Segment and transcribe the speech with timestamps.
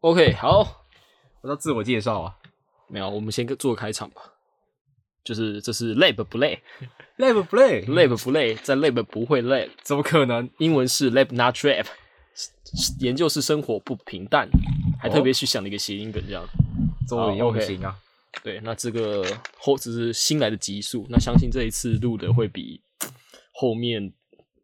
[0.00, 0.84] OK，好，
[1.40, 2.36] 我要自我介绍啊。
[2.86, 4.22] 没有，我们先做开场吧。
[5.24, 6.62] 就是这是 lab 不累
[7.18, 9.68] Lab 不累，，lab 不累，在 lab 不会累。
[9.82, 10.48] 怎么可能？
[10.58, 11.84] 英文是 lab not trap，
[13.00, 14.48] 研究是生活不平淡，
[15.00, 16.46] 还特别去想了一个谐音梗这样。
[17.08, 17.98] 做的用心啊。
[18.44, 19.24] 对，那这个
[19.58, 22.80] 后只是新来的集数，那相信这一次录的会比
[23.52, 24.12] 后面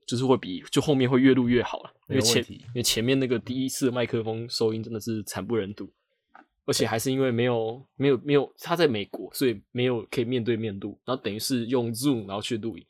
[0.06, 5.90] 就是会比就后面会越录越好了，因为前因为前面那个第一次麦克风收音真的是惨不忍睹，
[6.66, 12.84] 而且还是因为没有没有没有他在美国，所以没有可以面对面录，然后等于是用 Zoom 然后去录音。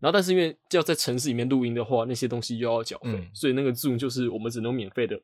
[0.00, 5.20] 然后，但是因为要在城市里面录音的话，那些东西又要缴费，嗯所以那个 Zoom 就是我们只能免费的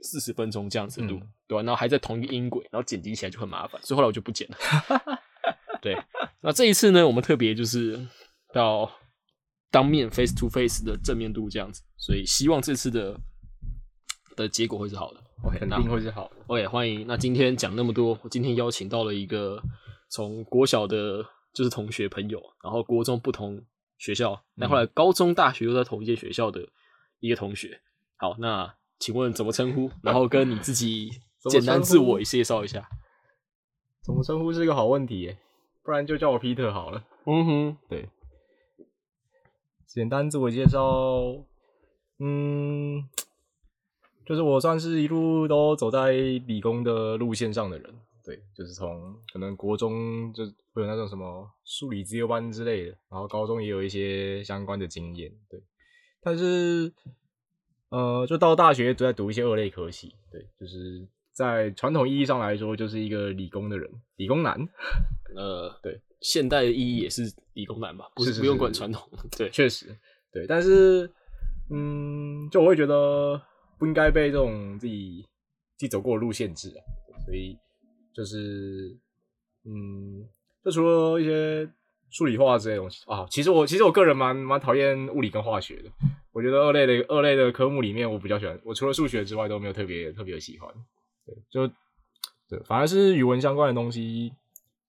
[0.00, 4.56] 四十分钟这样子录，嗯对吧、然后还在同一个音轨，然后剪辑起来就很麻烦，所以后来我就不剪了。
[5.80, 5.96] 对，
[6.40, 8.04] 那这一次呢，我们特别就是
[8.54, 8.90] 要
[9.70, 13.18] 当面 face to face 的正面度这样子，所以希望这次的
[14.36, 15.20] 的结果会是好的。
[15.42, 16.36] OK，肯定会是好的。
[16.48, 17.06] OK，欢迎。
[17.06, 19.62] 那今天讲那么多，我今天邀请到了一个
[20.08, 23.62] 从国小的，就是同学朋友，然后国中不同
[23.96, 26.68] 学校，那后来高中、大学又在同一间学校的
[27.20, 27.80] 一个同学。
[28.16, 29.90] 好，那请问怎么称呼？
[30.02, 31.10] 然后跟你自己
[31.48, 32.86] 简单自我介绍一下。
[34.02, 35.38] 怎么称呼是一个好问题耶，
[35.82, 37.04] 不然就叫我 Peter 好了。
[37.24, 38.08] 嗯哼，对，
[39.92, 40.80] 简单自我介绍，
[42.20, 43.02] 嗯，
[44.24, 47.92] 就是我算是一路都走在理工的路线上的人。
[48.24, 55.32] 对，就是从可能国中就会有那种什么数理自由班之类的，然后高中也有一些相关的经验。
[55.48, 55.60] 对，
[56.22, 56.92] 但是
[57.88, 60.14] 呃，就到大学都在读一些二类科系。
[60.30, 64.56] 对，就是在传统意义上来说，就是一个理工的人，理工男。
[65.34, 67.22] 呃，对，现代的意义也是
[67.54, 69.08] 理工男吧，不是是不用管传统。
[69.36, 69.86] 对，确实，
[70.32, 71.10] 对，但是，
[71.70, 73.40] 嗯，就我会觉得
[73.78, 75.22] 不应该被这种自己
[75.76, 76.80] 自己走过的路限制啊，
[77.24, 77.56] 所以
[78.14, 78.96] 就是，
[79.64, 80.28] 嗯，
[80.64, 81.68] 就除了一些
[82.10, 85.90] 数理化之类的东西啊，其实我其实我个人蛮蛮讨厌物理跟化学的，
[86.32, 90.68] 我觉得二类的二类的科目里面，我比较喜欢，我除了数学之外都没有特别特别喜欢，
[91.24, 91.72] 对，就
[92.48, 94.32] 对，反而是语文相关的东西，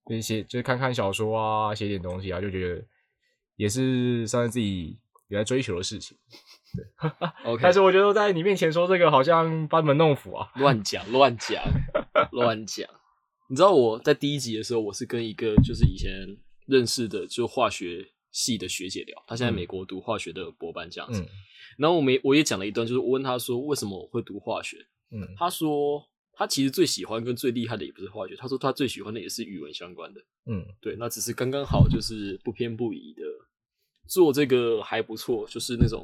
[0.10, 2.84] 一些就是看看小说啊，写点东西啊，就觉得
[3.56, 4.98] 也是算是自己
[5.28, 6.18] 有在追求的事情。
[6.74, 7.10] 对
[7.46, 10.52] OK， 但是我觉得在你面前说这个好像班门弄斧啊。
[10.58, 11.64] 乱讲乱讲
[12.32, 12.88] 乱讲。
[13.50, 16.12] 你知道我在第一集的时候，我是跟一个就是以前
[16.68, 21.22] 认识的就化学系的学姐聊，她现在美国读化学的博班这样子。
[21.22, 21.28] 嗯
[21.78, 24.78] 然后我们我也讲了一段，就是我问她说为什么我会读化学，
[25.10, 30.22] 嗯她说她其实最喜欢跟最厉害的也不是化学，他说他最喜欢的也是语文相关的。
[30.46, 33.22] 嗯对，那只是刚刚好，就是不偏不倚的
[34.08, 36.04] 做这个还不错，就是那种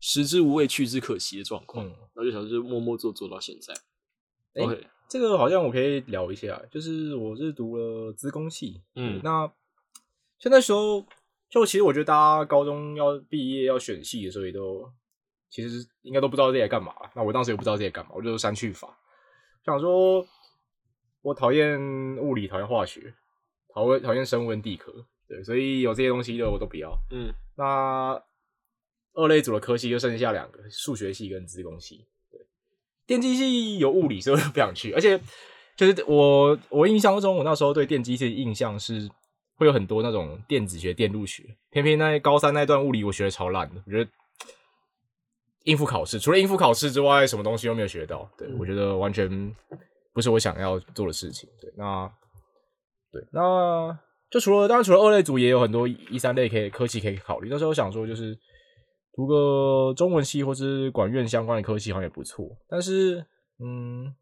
[0.00, 1.86] 食之无味，去之可惜的状况。
[1.86, 3.74] 嗯然后就想就默默做做到现在。
[4.54, 9.52] 诶 OK，这个好像我可以聊一下，就是我是读了资工系，嗯那
[10.38, 11.04] 像那时候
[11.50, 14.90] 就其实我觉得大家高中要毕业要选系的时候也都
[15.50, 18.98] 其实应该都不知道自己在干嘛，那我当时也不知道自己在干嘛，我就删去法，
[19.66, 20.26] 想说
[21.22, 21.78] 我讨厌
[22.18, 23.12] 物理，讨厌化学，
[23.74, 24.92] 讨厌讨厌生物跟地科，
[25.28, 26.96] 对，所以有这些东西的我都不要。
[27.10, 28.22] 嗯那
[29.14, 32.06] 二类组的科系就剩下两个，数学系跟资工系。
[32.30, 32.38] 对，
[33.06, 34.92] 电机系有物理，所以我就不想去。
[34.92, 35.18] 而且
[35.74, 39.10] 就是我我印象中，我那时候对电机系的印象是
[39.54, 44.10] 会有很多那种电子学、电路学，偏偏那高三那段物理我学的超烂的，我觉得
[45.66, 48.28] 应付考试，除了应付考试之外，什么东西都没有学到。
[48.36, 49.54] 对、我觉得完全
[50.12, 51.48] 不是我想要做的事情。
[51.60, 52.10] 对，那
[53.12, 53.96] 对那。
[54.28, 57.48] 就除了当然除了二类组，也有很多一三类可以科系可以考虑。
[57.48, 58.36] 那时候我想说，就是
[59.14, 62.44] 读个中文系或是管院相关的科系好像也不错。
[62.68, 63.24] 但是，
[63.60, 64.12] 嗯，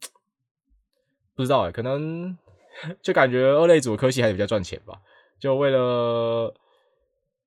[1.34, 2.36] 不知道哎，可能
[3.00, 5.00] 就感觉二类组的科系还是比较赚钱吧。
[5.40, 6.54] 就为了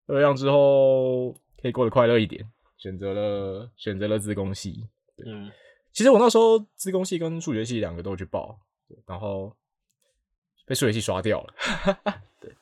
[0.07, 1.31] 为了让之后
[1.61, 2.43] 可以过得快乐一点，
[2.77, 4.87] 选择了选择了自工系。
[5.25, 5.51] 嗯
[5.93, 9.55] 其实我那时候自工系跟数学系两个都去报，对然后
[10.67, 11.53] 被数学系刷掉了。
[12.39, 12.55] 对，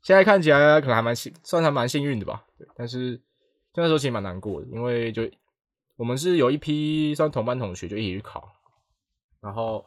[0.00, 2.46] 现在看起来可能还蛮幸，算还蛮幸运的吧。
[2.56, 3.20] 对，但是
[3.74, 5.28] 那时候其实蛮难过的，因为就
[5.96, 8.50] 我们是有一批算同班同学就一起去考，
[9.42, 9.84] 然后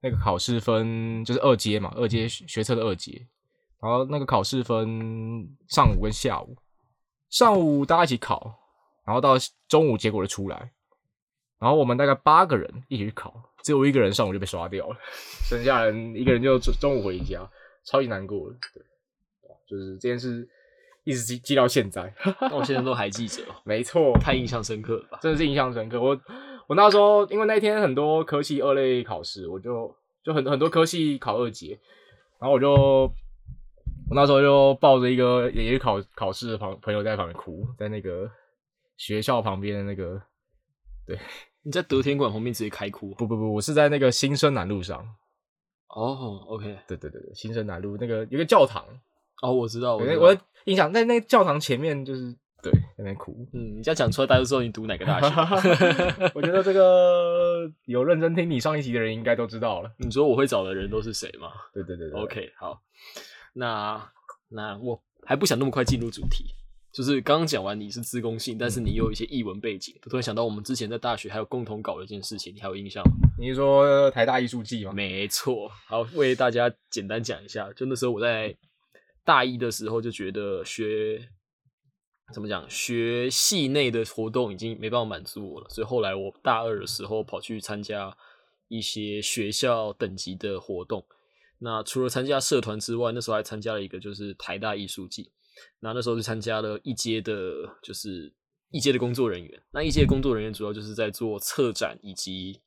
[0.00, 3.24] 那个考试分就是二阶嘛，二阶学学测的二阶，
[3.80, 6.56] 然后那个考试分上午跟下午，
[7.30, 8.58] 上午大家一起考，
[9.08, 9.36] 然后到
[9.68, 10.70] 中午结果就出来。
[11.58, 14.96] 然后我们大概八个人一起去考，只有我一个人上午就被刷掉了，
[15.48, 17.40] 剩下人一个人就中中午回家，
[17.84, 18.56] 超级难过的。
[18.74, 18.82] 对，
[19.66, 20.46] 就是这件事
[21.04, 22.14] 一直记记到现在。
[22.42, 25.18] 那我现在都还记着哦，没错，太印象深刻了吧？
[25.22, 25.98] 真的是印象深刻。
[25.98, 26.20] 我
[26.66, 31.70] 我那时候因为那一天很多科系二类考试，我就就很很多科系考二级，
[32.38, 32.72] 然后我就
[34.10, 38.30] 我那时候就抱着一个也是考考试的朋朋友在旁边哭，在那个
[38.98, 40.20] 学校旁边的那个，
[41.06, 41.18] 对，
[41.62, 43.14] 你在德天馆旁边直接开哭？
[43.14, 45.02] 不不不，我是在那个新生南路上。
[45.88, 48.84] 哦，OK，对对对对，新生南路那个有个教堂。
[49.40, 53.46] 哦，我知道，我我的印象在那个教堂前面，就是对那边哭。
[53.52, 55.28] 嗯，你这样讲出来，大家都知道你读哪个大学。
[56.34, 59.90] 我觉得这个有认真听你上一集的人应该都知道了。
[59.96, 61.52] 你说我会找的人都是谁吗？
[61.72, 62.82] 对对对对，OK，好。
[63.54, 64.10] 那
[64.48, 66.46] 那我还不想那么快进入主题，
[66.92, 73.10] 就是刚刚讲完你是自工性，但是你有一些译文背景，突然想到我们之前在大学还有共同搞的一件事情，你还有印象吗？
[73.38, 74.92] 你是说台大艺术季吗？
[74.92, 75.68] 没错。
[75.86, 78.56] 好，为大家简单讲一下，就那时候我在。
[79.24, 81.20] 大一的时候就觉得学
[82.32, 88.16] 怎么讲，学系内的活动已经没办法满足我了，所以后来我大二的时候跑去参加
[88.68, 91.04] 一些学校等级的活动。
[91.58, 95.30] 那除了参加社团之外，那时候还参加了一个就是台大艺术季。
[95.80, 97.32] 那那时候就参加了一阶的，
[97.82, 98.32] 就是
[98.70, 99.62] 一阶的工作人员。
[99.72, 102.60] 那一阶工作人员主要就是在做策展以及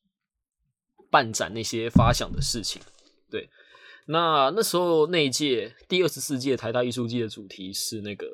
[1.09, 2.81] 办展那些发想的事情，
[3.29, 3.49] 对。
[4.07, 8.27] 那那时候那一届第二十四届台大艺术季的主题是那个，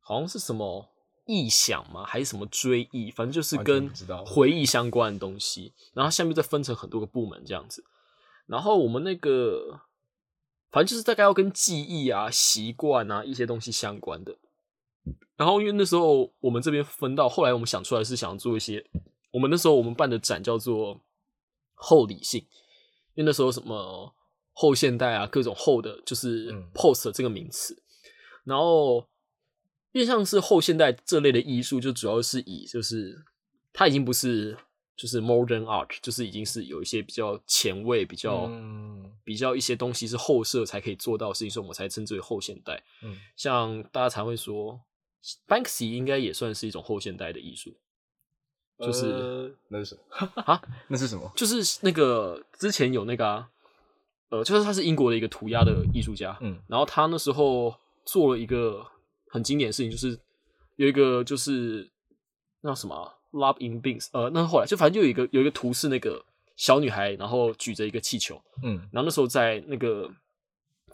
[0.00, 0.88] 好像是什么
[1.26, 2.04] 臆想吗？
[2.04, 3.10] 还是什么追忆？
[3.10, 3.90] 反正就是跟
[4.24, 5.72] 回忆相关的东西。
[5.94, 7.84] 然后下面再分成很多个部门这样子。
[8.46, 9.80] 然后我们那个，
[10.72, 14.36] 反正就是大概要跟记忆啊、习惯啊一些东西相关的。
[15.36, 18.84] 然后因为那时候我们这边分到，后来我们想出来是想做一些，
[19.30, 21.00] 我们那时候我们办的展叫做
[21.74, 22.40] 后理性，
[23.14, 24.12] 因为那时候什么。
[24.54, 27.82] 后现代啊，各种后的，就是 post 这个名词，
[28.44, 29.08] 然后
[29.92, 33.24] 越像是后现代这类的艺术，就主要是以就是
[33.72, 34.54] 它已经不是
[34.96, 38.50] 就是 modern art，就是已经是有一些比较前卫、比较
[39.24, 42.82] 比较一些东西是后设才可以做到的事情，所以我们才称之为后现代。
[43.02, 44.80] 嗯，像大家才会说
[45.48, 47.74] ，Banksy 应该也算是一种后现代的艺术，
[48.78, 50.62] 就是那是什么啊？
[50.88, 51.32] 那是什么？
[51.34, 53.48] 就是那个之前有那个啊。
[54.28, 58.82] 呃，就是他是英国的一个涂鸦的艺术家，嗯，然后他那时候做了一个
[59.28, 60.18] 很经典的事情，就是
[60.76, 61.90] 有一个就是
[62.62, 66.24] 那什么 Love in Beans，呃，那后来就反正就有一个有一个图是那个
[66.56, 70.10] 小女孩，然后举着一个气球，嗯，然后那时候在那个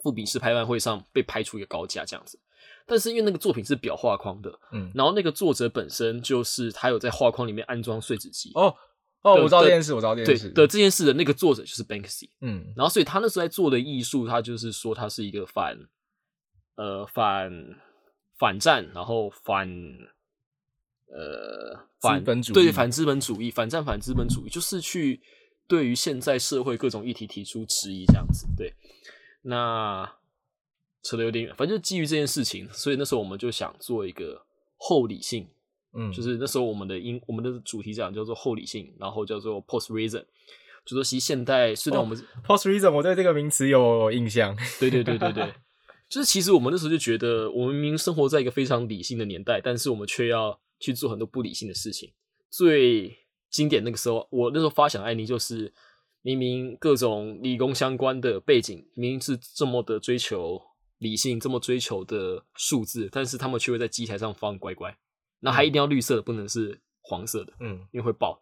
[0.01, 2.39] 富比士拍卖会上被拍出一个高价这样子，
[2.85, 8.75] 但是因为那个作品是裱画框的，嗯，然后那个作者本身就是他有在画框里面安装碎纸机哦。
[9.21, 10.49] 哦，我知道这件事，我知道这件事。
[10.51, 15.77] 的这件事的那个作者就是 Banksy，嗯，然后所以他那时候在做的艺术，他就是说他是一个反，
[16.75, 17.51] 呃，反
[18.37, 19.69] 反战，然后反，
[21.09, 22.23] 呃，反
[22.53, 25.19] 对，反资本主义，反战反资本主义，就是去
[25.67, 28.47] 对于现在社会各种议题提出质疑，这样子。
[28.55, 28.73] 对，
[29.41, 30.09] 那
[31.03, 34.43] 扯得有点远，反正就基于这件事情，所以那时候我们就想做一个
[34.77, 35.47] 后理性。
[35.91, 40.23] 嗯，就是那时候我们的英我们的主题讲叫做后理性，然后叫做 post reason，
[40.85, 42.15] 就说其实现代虽然我们
[42.45, 44.55] post reason，我对这个名词有印象。
[44.79, 45.51] 对对对对对，
[46.07, 52.13] 就是其实我们那时候就觉得，我们明明生活在一个非常理性的年代，但是我们却要去做很多不理性的事情。
[52.49, 53.17] 最
[53.49, 55.73] 经典那个时候，我那时候发想艾妮就是，
[56.21, 60.59] 明明各种理工相关的背景，明明是这么的追求
[60.97, 64.97] 理性，这么追求的数字，但是他们却会在机台上放乖乖。
[65.41, 68.41] 那还一定要绿色的，不能是黄色的，嗯，因为会爆。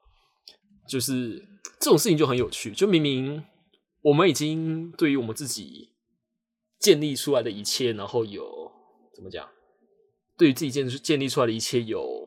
[0.87, 1.37] 就是
[1.79, 3.43] 这种事情就很有趣，就明明
[4.01, 5.91] 我们已经对于我们自己
[6.79, 8.71] 建立出来的一切，然后有
[9.13, 9.47] 怎么讲，
[10.37, 12.26] 对于自己建建立出来的一切有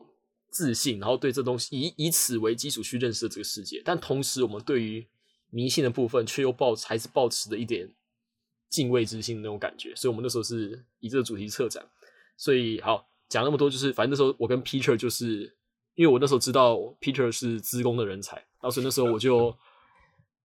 [0.51, 5.07] 自信，然后对这东西以以此为基础去认识这个世界，但同时我们对于
[5.49, 7.89] 迷信的部分却又抱还是抱持着一点
[8.69, 11.83] 敬畏之心的那种感觉，所以我们那时候是以这个主题策展，
[12.37, 13.07] 所以好。
[13.31, 15.43] 讲那么多，就是反正那时候我跟 Peter 就是，
[15.95, 19.57] 因为我那时候知道 Peter 是资工的人才，然后所以那时候我就，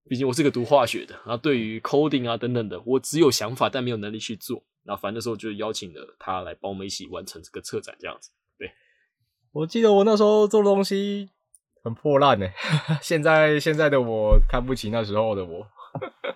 [0.09, 8.31] 毕竟我是个读化学的，然后对于 coding 啊等等的，我只有想法但没有能力去做，然后反正那时候就邀请了他来帮我们一起完成这个策展，这样子。
[9.57, 11.31] 对，我记得我那时候做的东西
[11.83, 12.47] 很破烂呢，
[13.03, 15.67] 现在现在的我看不起那时候的我，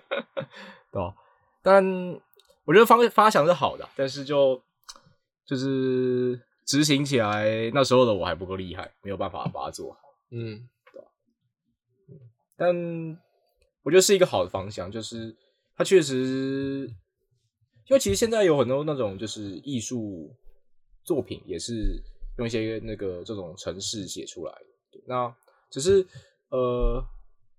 [0.91, 1.13] 对吧？
[1.61, 1.83] 但
[2.65, 4.61] 我觉得方发想是好的，但是就。
[5.43, 9.99] 就是执行起来，那时候的我还不够厉害，没有办法把它做好。
[10.29, 11.01] 嗯，对
[12.55, 12.73] 但
[13.83, 15.35] 我觉得是一个好的方向，就是
[15.75, 16.87] 它确实，
[17.87, 20.33] 因为其实现在有很多那种就是艺术
[21.03, 22.01] 作品，也是
[22.37, 24.53] 用一些那个这种程式写出来。
[25.05, 25.33] 那
[25.69, 26.05] 只是
[26.49, 27.03] 呃，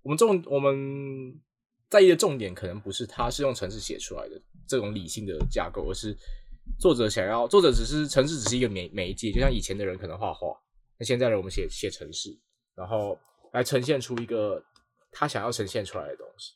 [0.02, 1.40] 我们重我们
[1.88, 6.16] 在意的重点可能不是它是用程式写出来的这种理性的架构，而是
[6.78, 10.54] 作者想要，作者只是程式只是一个媒媒介，就像以前的人可能画画，
[10.98, 12.38] 那现在的我们写写程式，
[12.74, 13.18] 然后
[13.52, 14.62] 来呈现出一个
[15.10, 16.54] 他想要呈现出来的东西。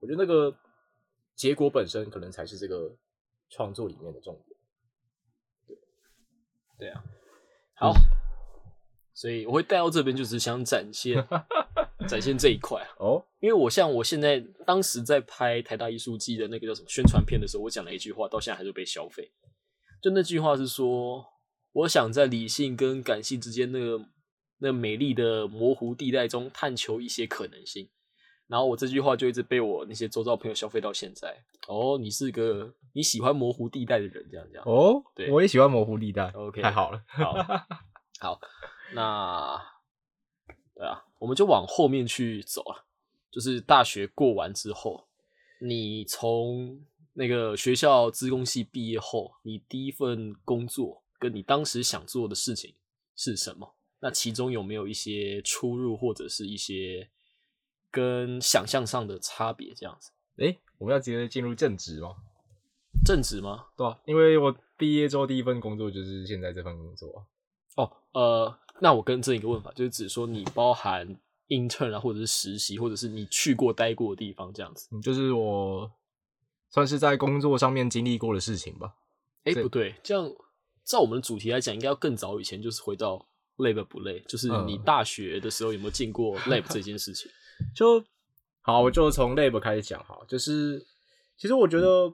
[0.00, 0.56] 我觉得那个
[1.34, 2.94] 结果本身可能才是这个
[3.50, 5.78] 创作里面的重点。
[6.78, 7.04] 对啊，
[7.76, 7.92] 好，
[9.12, 11.26] 所以我会带到这边，就是想展现
[12.08, 12.88] 展现这一块啊。
[12.98, 19.32] 哦，因为我像我现在当时在拍台大艺术季的那个叫什么宣传片的时候，我讲了一句话，到现在还是被消费。
[20.00, 21.24] 就那句话是说，
[21.72, 24.04] 我想在理性跟感性之间那个
[24.58, 27.88] 那美丽的模糊地带中探求一些可能性。
[28.46, 31.36] 然后我这句话就一直被我那些周遭朋友消费到现在。
[31.66, 34.64] 哦，你是个你喜欢模糊地带的人，这样这样。
[34.66, 36.30] 哦，对我也喜欢模糊地带。
[36.32, 37.02] OK 太好了。
[37.08, 37.34] 好，
[38.20, 38.40] 好，
[38.92, 39.60] 那
[40.74, 42.84] 对啊，我们就往后面去走啊。
[43.30, 45.08] 就是大学过完之后，
[45.60, 46.80] 你从
[47.14, 52.74] 那个学校资工系毕业后，你第一份工作跟你当时想做的事情
[53.16, 53.74] 是什么？
[54.00, 57.08] 那其中有没有一些出入，或者是一些
[57.94, 59.72] 跟想象上的差别？
[59.76, 62.16] 这样子，诶，我们要直接进入正职吗？
[63.06, 63.66] 正职吗？
[63.76, 67.22] 对啊，因为我毕业之后第一份工作就是现在这份工作啊。
[67.76, 71.16] 哦，呃，那我更正一个问法，就是指说你包含
[71.48, 74.88] intern 啊，或者是实习，或者是你去过、待过的地方这样子。
[74.90, 75.88] 嗯，就是我
[76.70, 78.94] 算是在工作上面经历过的事情吧。
[79.44, 80.28] 哎，对不对，这样
[80.84, 83.24] 照我们的主题来讲，应该要更早以前，就是回到
[83.58, 87.30] lab 不累，就是你嗯大学的时候有没有进过 lab 这件事情？
[87.74, 88.04] 就
[88.60, 90.84] 好，我就从 lab 开始讲哈，就是
[91.36, 92.12] 其实我觉得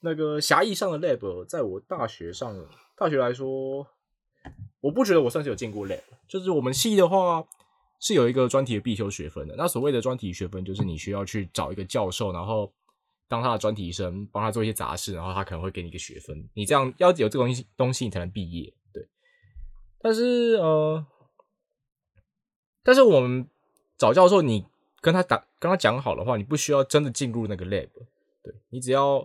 [0.00, 2.54] 那个狭义上的 lab，在我大学上
[2.96, 3.86] 大学来说，
[4.80, 6.00] 我不觉得我算是有进过 lab。
[6.26, 7.46] 就是我们系的话
[8.00, 12.72] 是有一个专题的必修学分的，那所谓的专题学分，就是你需要去找一个教授，然后
[13.28, 18.72] 当他的专题生，帮他做一些杂事，然后他可能会给你一个学分，你这样要有这个东西东西，你才能毕业。
[18.92, 19.06] 对，
[20.00, 21.06] 但是呃，
[22.82, 23.48] 但是我们
[23.96, 24.64] 找教授，你
[25.00, 27.88] 跟他打跟他讲好的话，你不需要真的进入那个 lab，
[28.42, 29.20] 对你只要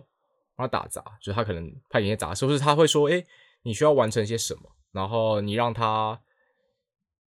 [0.56, 3.24] 帮他打杂，就是他可能派给你一些杂事，或是他会说，哎、
[3.62, 4.62] 你需要完成些什么，
[4.92, 6.20] 然后你让他，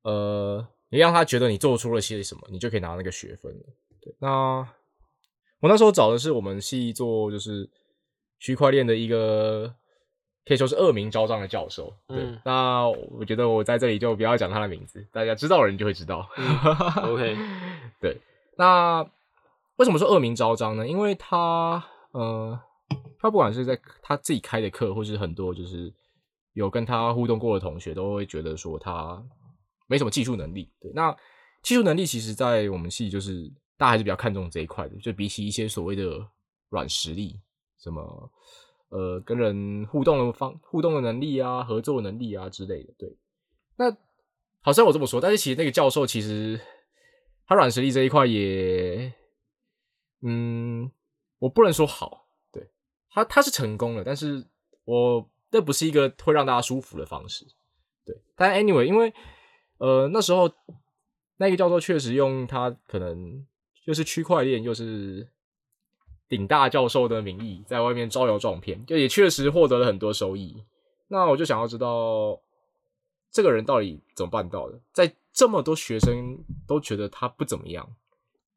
[0.03, 3.65] 呃，你让他觉得你做出了些什么，你就可以拿那个学分了。
[4.01, 4.67] 对，那
[5.59, 7.69] 我那时候找的是我们系做就是
[8.39, 9.75] 区块链的一个。
[10.45, 12.17] 可以说是恶名昭彰的教授，对。
[12.17, 16.27] 嗯那我觉得我在这里就不要讲他的名字，大家知道的人就会知道。
[17.03, 17.37] OK
[18.01, 18.19] 对，
[18.57, 19.01] 那
[19.77, 20.87] 为什么说恶名昭彰呢？
[20.87, 22.59] 因为他呃，
[23.19, 25.93] 他不管是在他自己开的课，或是很多就是
[26.53, 29.23] 有跟他互动过的同学，都会觉得说他
[29.87, 30.69] 没什么技术能力。
[30.81, 31.15] 对，那
[31.61, 36.19] 技术能力其实，在我们系就是大家还是比较看重这一块的，就比起一些所谓的
[36.69, 37.39] 软实力，
[37.79, 38.31] 什么
[38.93, 42.93] 呃跟人互动的方互动的能力啊、合作能力啊之类的。
[42.95, 43.17] 对，
[43.77, 43.97] 那
[44.61, 46.61] 好像我这么说，但是其实那个教授其实
[47.47, 49.11] 他软实力这一块也，
[50.21, 50.91] 嗯，
[51.39, 52.69] 我不能说好，对
[53.09, 54.45] 他他是成功了，但是
[54.85, 57.45] 我那不是一个会让大家舒服的方式，
[58.05, 58.15] 对。
[58.35, 59.11] 但 anyway，因为
[59.79, 60.49] 呃那时候
[61.37, 63.43] 那个教授确实用他可能
[63.83, 65.27] 就是区块链又是
[66.33, 70.63] 顶大教授的名义在外面招摇撞骗，就也确实获得了很多收益。
[71.07, 72.41] 那我就想要知道
[73.31, 77.87] 这个人到底怎么办到的，在这么多学生都觉得他不怎么样，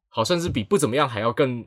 [0.09, 1.63] 好，甚至比不怎么样还要更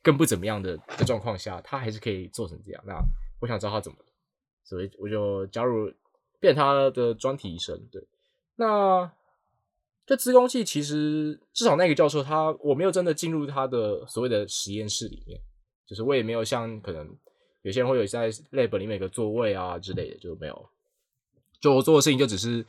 [0.00, 2.80] 更不怎么样的的状况下，他还是可以做成这样。
[2.86, 2.94] 那
[3.40, 3.98] 我想知道他怎么，
[4.62, 5.92] 所以我就加入
[6.38, 7.76] 变他的专题医生。
[7.90, 8.00] 对，
[8.54, 9.10] 那
[10.04, 15.40] 这资工系其实至少那个教授他我没有真的进入他的所谓的实验室里面，
[15.86, 17.08] 就是我也没有像可能
[17.62, 20.68] 有些人会有在 lab 里面有个座位啊之类的，就没有。
[21.60, 22.62] 就我做的事情就只是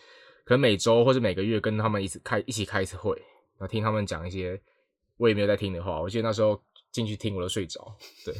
[0.45, 3.15] 可能每周或者每个月跟他们一起开一起开一次会，
[3.57, 4.61] 然后听他们讲一些
[5.17, 5.99] 我也没有在听的话。
[5.99, 6.61] 我记得那时候
[6.91, 7.95] 进去听我都睡着。
[8.23, 8.35] 对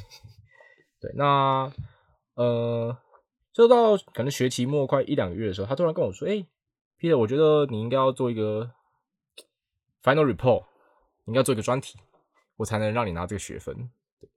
[1.02, 1.74] 对，那
[2.36, 2.96] 呃，
[3.52, 6.34] 就到可能学期末快一两个月的时候，他突然跟我说：“哎、
[7.00, 8.72] p e t e r 我觉得你应该要做一个
[10.04, 10.64] final report，
[11.26, 11.98] 应该做一个专题，
[12.58, 13.76] 我才能让你拿这个学分。”
[14.22, 14.30] 对，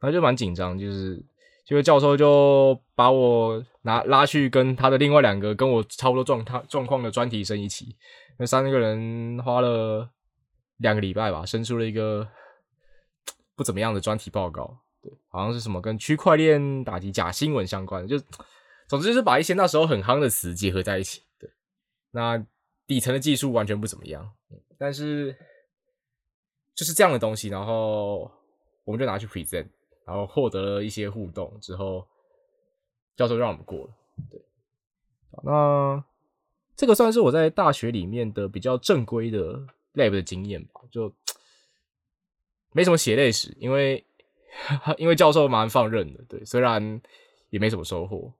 [0.00, 1.22] 然后就蛮紧张，就是。
[1.66, 7.94] 结果教授就把我拿拉去跟他的另外两个跟我差不多状态状况的专题生一起，
[8.38, 10.10] 那三个人花了
[10.78, 12.26] 两个礼拜吧，生出了一个
[13.54, 14.76] 不怎么样的专题报告。
[15.00, 18.18] 对，好像是什么跟区块链打击假新闻相关的，就
[18.88, 21.22] 总之就是把一些那时候很夯的词结合在一起。
[21.38, 21.48] 对，
[22.10, 22.44] 那
[22.84, 24.28] 底层的技术完全不怎么样。
[24.80, 25.36] 但是
[26.74, 28.30] 就是这样的东西，然后
[28.84, 29.66] 我们就拿去 present，
[30.06, 32.08] 然后获得了一些互动之后，
[33.14, 33.90] 教授让我们过了。
[34.30, 34.40] 对，
[35.42, 36.02] 那
[36.74, 41.12] 这个算是我在大学里面的比较正规的 lab 的经验吧，就
[42.72, 44.02] 没什么血泪史，因为
[44.96, 47.02] 因为教授蛮放任的，对，虽然
[47.50, 48.32] 也没什么收获，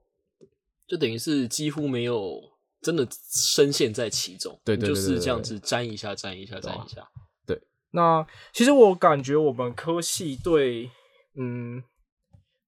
[0.86, 2.49] 就等于是几乎没有
[2.80, 7.06] 真的深陷在其中，对对就是这样子沾一下，沾一下，沾一下。
[7.46, 7.60] 对
[7.92, 10.90] 那其实我感觉我们科系对，
[11.36, 11.82] 嗯，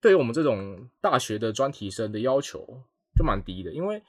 [0.00, 2.66] 对于我们这种大学的专题生的要求
[3.16, 4.02] 就蛮低的，因为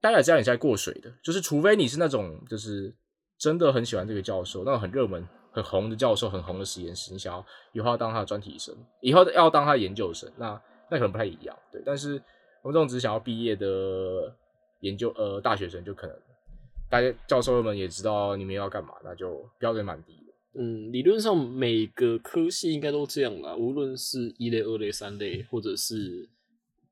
[0.00, 2.94] 大家也知道你是在过水的，就是除非你是那种就是
[3.38, 11.82] 真的很喜欢这个教授，那种很热门、很红的教授、很红的实验室，你想要以后要当他的专题生，以后要当他的研究生，那那可能不太一样，对。
[11.84, 12.22] 但是
[12.62, 14.36] 我们这种只想要毕业的
[14.80, 16.16] 研究呃大学生，就可能
[16.88, 20.60] 大家教授们也知道你们要干嘛，那就标准蛮低的。
[20.60, 26.28] 嗯，理论上每个科系应该都这样啦，无论是一类、二类、三类，或者是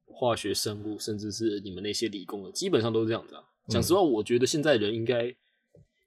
[0.06, 3.42] 化学、生物，甚至是你们那些理工的，基本上都是这样子啊。
[3.68, 5.34] 讲实话，我觉得现在人应该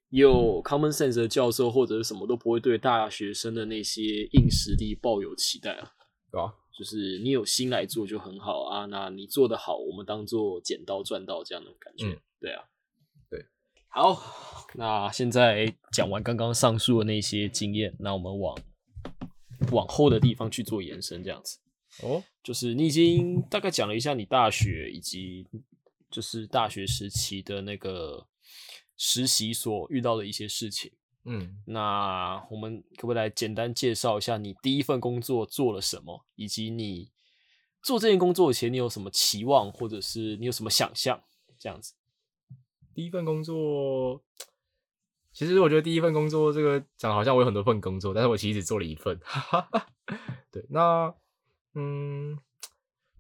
[0.10, 5.92] 有 common sense 的教授或者是什么都不会对大学生的那些硬实力抱有期待啊。
[6.32, 6.54] 对吧？
[6.78, 12.08] 就是你有心来做就很好啊，那你做的好，我们当做捡到赚到这样的感觉。
[12.08, 12.64] 嗯对啊，
[13.30, 13.46] 对。
[13.90, 14.20] 好，
[14.74, 18.58] 那现在讲完刚刚上述的那些经验，那我们往
[19.72, 21.60] 往后的地方去做延伸，这样子。
[22.02, 25.46] 哦，就是你已经大概讲了一下你大学以及
[26.10, 28.26] 就是大学时期的那个
[28.98, 30.92] 实习所遇到的一些事情。
[31.24, 37.12] 嗯，那我们可不可以来简单介绍一下你第一份工作做了什么，以及你
[37.84, 41.22] 做这件工作前你有什么期望，或者是你有什么想象？
[41.60, 41.94] 这样子。
[42.94, 44.22] 第一份工作，
[45.32, 49.20] 其实我觉得第一份工作这个讲得好像我有很多份工作，但是我其实只做了一份。
[50.52, 51.14] 对，那
[51.76, 52.38] 嗯，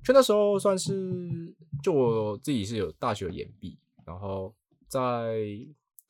[0.04, 4.54] 就那时候算是就我自己是有大学研毕，然后
[4.88, 5.48] 在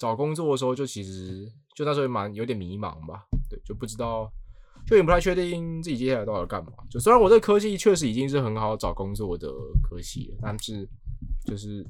[0.01, 4.27] 找工作的时候，就其实就那时候也蛮有点迷茫吧，对，就不知道，
[4.87, 6.73] 就也不太确定自己接下来到底要干嘛。
[6.89, 9.47] 就虽然我这科技确实已经是很好找工作的
[9.83, 10.89] 科系，但是
[11.45, 11.85] 就是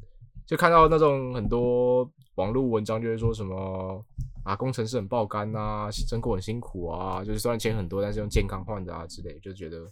[0.45, 2.03] 就看到那种很多
[2.35, 4.05] 网络文章，就会说什么
[4.43, 9.89] 啊，工程师很爆肝啊，辛苦很辛苦啊，就是虽然钱很多，但是用健康换的啊之类，就觉得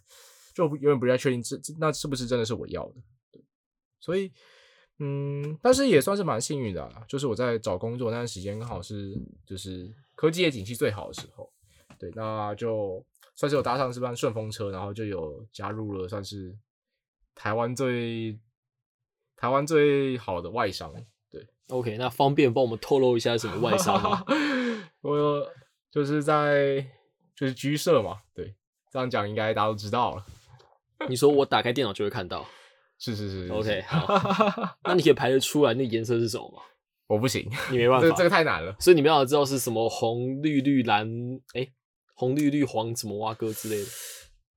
[0.53, 2.95] 就有点不太确定这这那是不是真的是我要的。
[4.01, 4.29] 所以
[4.99, 11.49] 嗯，但是也算是蛮幸运的啊，就是我在找工作那段时间刚好是就是科技业景气最好的时候，
[11.97, 13.03] 对，那就
[13.35, 16.53] 算是有搭上这班顺风车，然后就有加入了算是
[17.33, 18.37] 台湾最
[19.37, 20.93] 台湾最好的外商。
[21.31, 24.25] 对，OK，那方便帮我们透露一下什么外商吗？
[24.99, 25.47] 我有
[25.89, 26.85] 就是在
[27.33, 28.53] 就是居社嘛，对，
[28.91, 30.25] 这样讲应该大家都知道了。
[31.07, 32.45] 你说我打开电脑就会看到
[32.99, 33.83] 是是是是，OK，
[34.83, 36.61] 那你可以排得出来那颜色是什么吗？
[37.07, 38.75] 我不行，你没办法，这这个太难了。
[38.79, 41.09] 所以你没办法知道是什么红绿绿蓝，
[41.53, 41.67] 哎、
[42.13, 43.89] 红绿绿黄什么蛙哥之类的。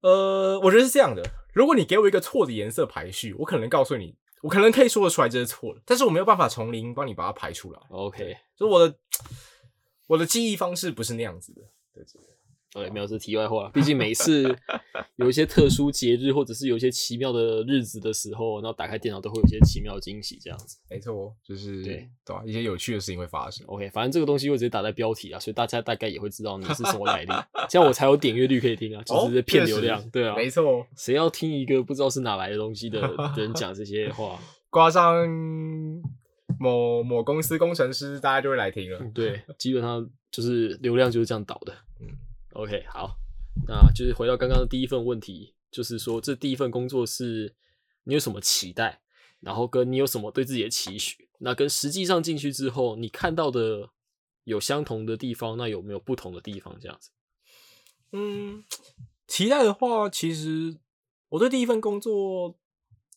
[0.03, 1.23] 呃，我觉得是这样的，
[1.55, 7.81] 如果你给我一个错的颜色排序，我可能告诉你，我可能可以说得出来这是错的，但是我没有办法从零帮你把它排出来。
[7.91, 8.99] OK，所以我的
[10.09, 11.63] 我的记忆方式不是那样子的。
[11.95, 12.03] 对
[12.73, 14.57] 对没有是题外话，毕竟每一次
[15.17, 20.79] 有一些特殊节日，或者是有一些奇妙的日子的时候，然后打开电脑都会有一些奇妙的惊喜，这样子。
[20.89, 23.67] 没错，就是对对吧、一些有趣的事情会发生。
[23.67, 27.33] OK，反正这个东西我直接打在标题啊，所以大家大概也会知道你是什么来历，
[27.69, 30.87] 这样我才有点阅率可以听啊，就哦是骗确实流量，对啊，没错，？
[30.97, 33.01] 谁要听一个不知道是哪来的东西的
[33.37, 34.39] 人讲这些话？
[34.71, 35.15] 挂上
[36.59, 38.99] 某某公司工程师，大家就会来听了。
[39.13, 41.75] 对，基本上就是流量就是这样导的。
[42.01, 42.09] 嗯
[42.55, 43.17] ，OK，好，
[43.67, 47.55] 那就是回到刚刚的第一份问题，就是说这第一份工作是
[48.05, 49.01] 你有什么期待，
[49.41, 53.91] 然后跟你有什么对自己的期许，那跟实际上进去之后你看到的
[54.45, 56.79] 有相同的地方，那有没有不同的地方？
[56.81, 57.11] 这样子。
[58.13, 58.65] 嗯，
[59.27, 60.77] 期待的话，其实
[61.31, 62.59] 我对第一份工作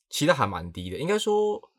[0.09, 0.97] 期待还蛮低的。
[0.97, 1.71] 应该说，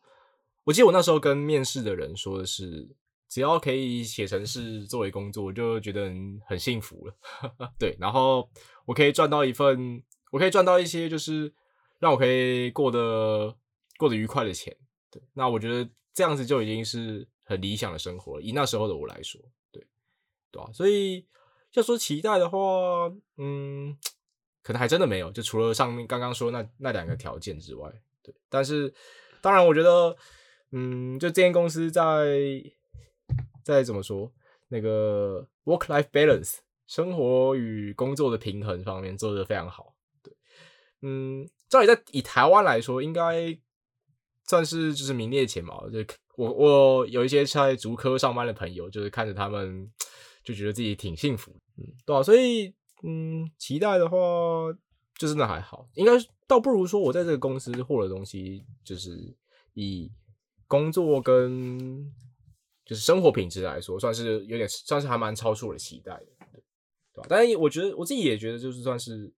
[0.64, 2.94] 我记得我那时候跟面试的人说的是，
[3.28, 7.14] 只要可以写成是作为工作，我就觉得很很幸福了。
[7.78, 8.48] 对，然后
[8.84, 11.52] 我可以赚到一份，我可以赚到一些就是
[11.98, 13.56] 让我可以过得
[13.98, 14.76] 过得愉快的钱。
[15.10, 18.42] 对，那我觉得这样子就已经是很理想的生活了。
[18.42, 19.84] 以那时候的我来说，对，
[20.50, 21.26] 对啊，所以
[21.72, 22.58] 要说期待的话，
[23.36, 23.96] 嗯，
[24.62, 28.34] 可能还真的没有，就除了上面刚刚说那那两个条件之外，对。
[28.48, 28.94] 但是
[29.42, 30.16] 当然，我觉得，
[30.72, 32.62] 嗯，就这间公司在
[33.66, 34.32] 再怎么说，
[34.68, 39.96] 那个 work life balance 生活与工作的平衡方面做得非常好。
[40.22, 40.32] 对，
[41.02, 43.58] 嗯，照理在以台湾来说，应该
[44.44, 45.90] 算是就是名列前茅。
[45.90, 45.98] 就
[46.36, 49.90] 我我有一些在竹科上班的朋友，就是看着他们
[50.44, 54.16] 就觉得自己挺幸福，嗯，对啊，所以嗯，期待的话
[55.18, 56.12] 就真的还好，应该
[56.46, 59.36] 倒不如说我在这个公司获得东西就是
[59.74, 60.08] 以
[60.68, 62.08] 工作跟
[62.86, 66.26] 就是生活品质来说，算是有点算是还蛮超出我的期待的，
[67.12, 67.26] 对吧？
[67.28, 69.30] 但是我觉得我自己也觉得就是算是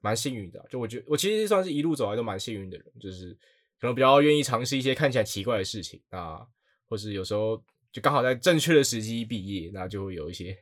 [0.00, 3.32] 蛮幸运的，就我觉得我其实算是一路走来都蛮幸运的人，就是
[3.80, 6.44] 可能比较愿意尝试一些看起来奇怪的事情啊，
[6.88, 10.56] 或是有时候就刚好在正确的时机毕业，那就会有一些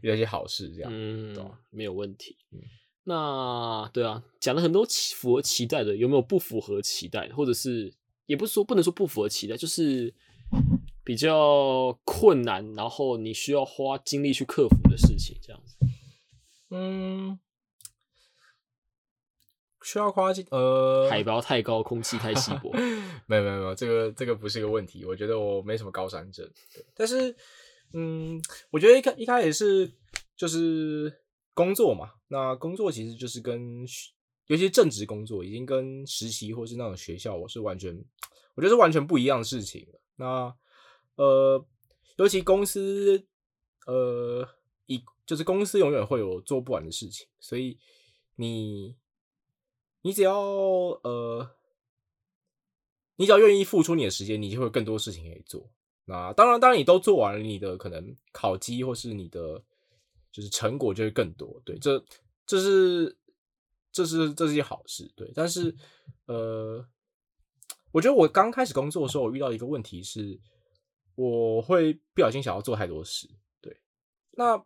[0.00, 2.36] 遇到一些好事这样，嗯对吧，没有问题。
[3.04, 7.92] 那对啊，讲了很多期符合期待的，有没有不符合期待的，或者是
[8.26, 10.12] 也不是说不能说不符合期待，就是
[11.10, 15.76] 比较困难，然后你需要花精力去克服的事情，这样子。
[16.70, 17.36] 嗯，
[19.82, 22.70] 需要夸进呃，海拔太高，空气太稀薄。
[23.26, 26.48] 没有没有没有，这个这个不是个问题，我觉得我没什么高山症，
[26.94, 27.34] 但是
[27.92, 29.92] 嗯，我觉得一开一开始是
[30.36, 31.12] 就是
[31.54, 33.80] 工作嘛，那工作其实就是跟
[34.46, 37.92] 尤其是正职工作，已经跟实习或是那种学校，我是完全
[38.54, 40.00] 我觉得是完全不一样的事情了。
[40.14, 40.54] 那
[41.20, 41.62] 呃，
[42.16, 43.26] 尤其公司
[43.86, 44.48] 呃，
[44.86, 47.78] 以就是公司永远会有做不完的事情，所以
[48.36, 48.96] 你
[50.00, 50.40] 你只要
[51.02, 51.50] 呃，
[53.16, 55.70] 你只要愿意付出你的时间，你就会有更多事情可以做。
[56.06, 59.62] 那当然，当然你都做完了，你的可能考绩或是你的
[60.32, 61.60] 就是成果就会更多。
[61.66, 62.02] 对，这
[62.46, 63.14] 这是
[63.92, 65.12] 这是这是一件好事。
[65.14, 65.76] 对，但是
[66.24, 66.82] 呃，
[67.92, 70.40] 我觉得我刚开始工作的时候，我遇到一个问题是，
[71.20, 73.28] 我会不小心想要做太多事。
[73.60, 73.76] 对，
[74.30, 74.64] 那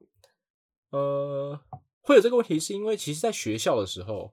[0.90, 1.58] 呃，
[2.00, 4.32] 会有这个问题，是因为其实在学校的时候，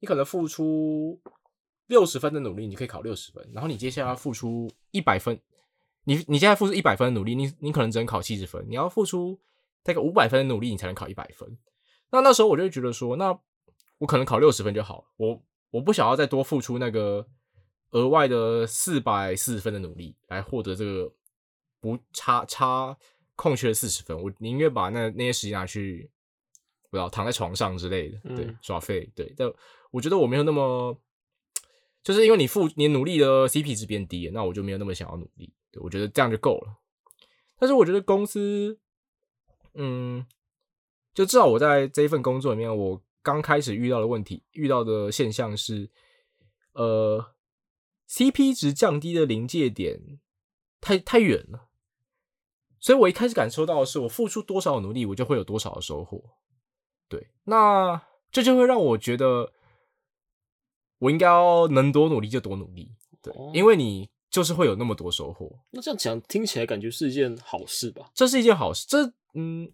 [0.00, 1.18] 你可能付出
[1.86, 5.40] 六十分的努力，你可以考六十分，然后你接下来付出一百分，
[6.04, 9.40] 你你现在付出一百分的努力，你你可能只能考七十分，你要付出
[9.82, 11.56] 大概五百分的努力，你才能考一百分。
[12.10, 13.38] 那那时候我就觉得说，那
[13.96, 17.26] 我可能考六十分就好了，我我不想要再多付出那个
[17.92, 21.10] 额外的四百四十分的努力来获得这个
[21.86, 22.96] 不差差
[23.34, 26.10] 空缺的四十分，我宁愿把那那些时间拿去
[26.90, 29.32] 不知道躺在床上之类的，对嗯，耍废，对。
[29.36, 29.50] 但
[29.90, 30.98] 我觉得我没有那么，
[32.02, 36.78] 就是因为你付你努力的 CP 值变低了，那我就没有那么想要努力，对我觉得这样就够了。
[37.58, 38.78] 但是我觉得公司，
[39.74, 40.26] 嗯，
[41.14, 45.90] 就至少我在这一份工作里面，我刚开始遇到的问题，遇到的现象是，
[46.72, 47.34] 呃
[48.08, 50.20] ，CP 值降低的临界点
[50.80, 51.65] 太太远了，
[52.86, 56.22] 所以我一开始感受到的是，我付出多少努力，我就会有多少的收获。
[57.08, 59.52] 对，那这就会让我觉得，
[61.00, 68.08] 我应该要能多努力就多努力，对，哦因为你就是会有那么多收获，那这样讲听起来感觉是一件好事吧？
[68.14, 68.86] 这是一件好事。
[68.88, 69.72] 这嗯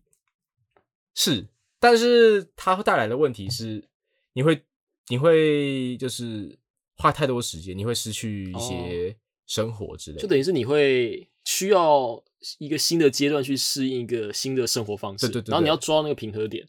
[1.14, 1.46] 是，
[1.79, 3.87] 但是它会带来的问题是，
[4.33, 4.64] 你会
[5.09, 6.59] 你会就是
[6.96, 9.14] 花太多时间，你会失去一些
[9.53, 10.23] 生活之类的。
[10.23, 12.23] 就等于是你会需要
[12.59, 16.67] 一个新的阶段去适应一个新的生活方式，对对对然后你要抓那个平衡点。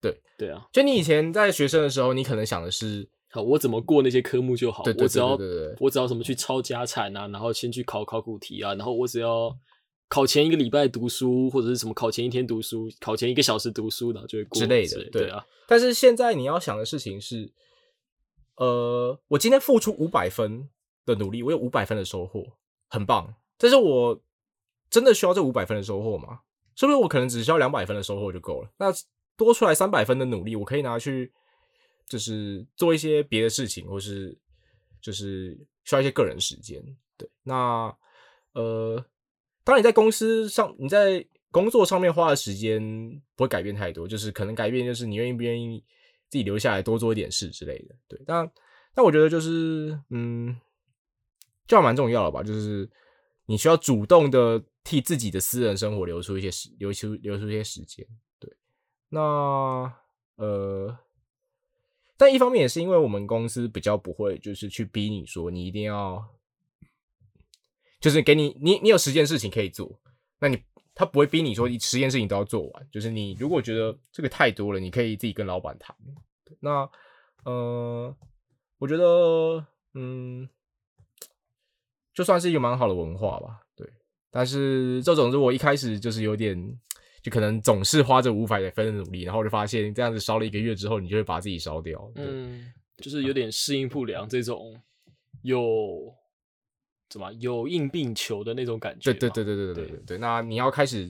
[0.00, 5.38] 对对啊，就你以前在学生的时候，你可能想的是，好，我怎么过那些科目就好，对对我只要
[5.80, 9.52] 我只要什么去抄家产啊，然后先去考考古题啊，然后我只要
[10.08, 17.50] 考前一个礼拜读书，或者是什么考前一天读书，考前一个小时读书，然后就会过之类的对对啊，但是现在你要想的事情是，
[18.56, 20.68] 呃，我今天付出五百分
[21.08, 22.44] 的努力，我有五百分的收获，
[22.88, 23.34] 很棒。
[23.56, 24.22] 但是我
[24.88, 26.40] 真的需要这五百分的收获吗？
[26.76, 28.70] 是不是我可能只需要两百分的收获就够了？
[28.78, 28.86] 那
[29.36, 31.32] 多出来三百分的努力，我可以拿去
[32.06, 34.36] 就是做一些别的事情，或是
[35.00, 36.80] 就是需要一些个人时间。
[37.16, 37.92] 对，那
[38.52, 39.04] 呃，
[39.64, 42.80] 当然你在公司上，你在工作上面花的时间
[43.34, 45.84] 不会改变太多，就是可能改变就是你愿意不愿意
[46.28, 47.94] 自己留下来多做一点事之类的。
[48.06, 48.48] 对，但
[48.94, 50.56] 但我觉得就是嗯，
[51.68, 52.90] 这样蛮重要了吧，就是
[53.46, 58.04] 你需要主动的替自己的私人生活留出一些时，留出留出一些时间。
[58.40, 58.52] 对，
[59.10, 59.20] 那
[60.34, 60.98] 呃。
[62.20, 66.20] 但一方面也是因为我们公司比较不会，就是去逼你说你一定要，
[68.00, 70.00] 就是给你你你有十件事情可以做，
[70.40, 70.60] 那你
[70.96, 72.88] 他不会逼你说你十件事情都要做完。
[72.90, 75.94] 就是你如果觉得这个太多了，你可以自己跟老板谈。
[76.58, 76.90] 那
[77.44, 78.12] 呃，
[78.78, 80.48] 我觉得嗯，
[82.18, 83.60] 就算是一个蛮好的文化吧。
[83.76, 83.88] 对，
[84.28, 86.76] 但是这种如果一开始就是有点，
[87.22, 92.10] 就可能总是花着五百分的努力，然后就发现这样子烧了一个月之后，你就会把自己烧掉。
[92.16, 94.82] 嗯，就是有点适应不良这种
[95.42, 96.12] 有
[97.08, 99.12] 怎么有应并求的那种感觉。
[99.12, 100.18] 对对对对对对对对。
[100.18, 101.06] 那你要开始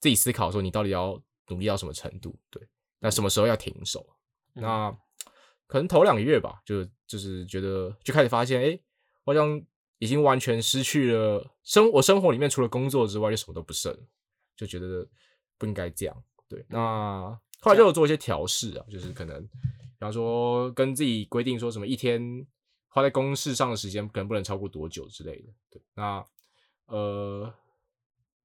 [0.00, 2.36] 自己思考说，你到底要努力到什么程度？
[2.50, 2.60] 对，
[2.98, 4.04] 那什么时候要停手？
[4.54, 4.90] 那
[5.68, 8.76] 可能头两个月吧，就就是觉得就开始发现，哎，
[9.24, 9.62] 好像
[10.02, 13.96] 已经完全失去了生我生活里面除了工作之外就什么都不剩，
[14.56, 15.06] 就觉得
[15.56, 16.24] 不应该这样。
[16.48, 22.44] 对，那后来就有做一些调试啊，就是可能，比方说跟自己规定说什么一天
[22.88, 25.52] 花在公事上的时间可能不能超过多久之类的。
[25.70, 26.24] 对，那
[26.86, 27.54] 呃，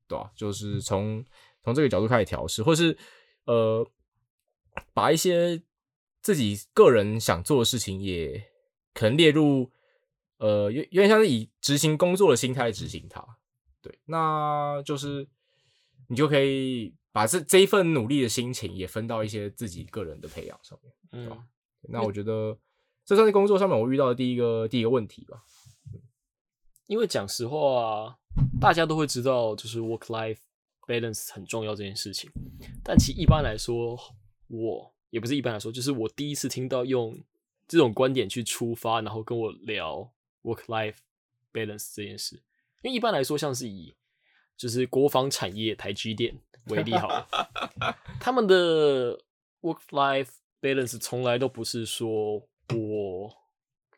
[0.08, 1.26] 对啊，就是从
[1.64, 2.96] 从这个角度开始调试，或是
[3.46, 3.90] 呃，
[4.94, 5.62] 把一些。
[6.20, 8.44] 自己个人想做的事情，也
[8.94, 9.72] 可能列入，
[10.38, 13.26] 呃，有有点像是以执行工作的心态执行它。
[13.82, 15.28] 对，那就是
[16.08, 21.44] 你就可以把这这一份努力的心情也分到一些自己个人的培养上面，对吧？
[21.90, 22.58] 那我觉得
[23.06, 25.44] 这算是工作上面我遇到的第一个第一个问题吧。
[26.88, 28.18] 因为讲实话，
[28.60, 30.40] 大家都会知道，就是 work life
[30.88, 32.30] balance 很重要这件事情，
[32.84, 33.98] 但其一般来说，
[34.48, 34.94] 我。
[35.10, 37.18] 也不是一般来说，就是我第一次听到用
[37.66, 40.12] 这种观点去出发，然后跟我聊
[40.48, 40.96] work life
[41.52, 42.36] balance 这件事。
[42.82, 43.96] 因为一般来说，像是以
[44.56, 47.28] 就是国防产业台积电为例，好了，
[48.20, 49.18] 他们的
[49.62, 50.30] work life
[50.62, 52.38] balance 从来都不是说
[52.74, 53.36] 我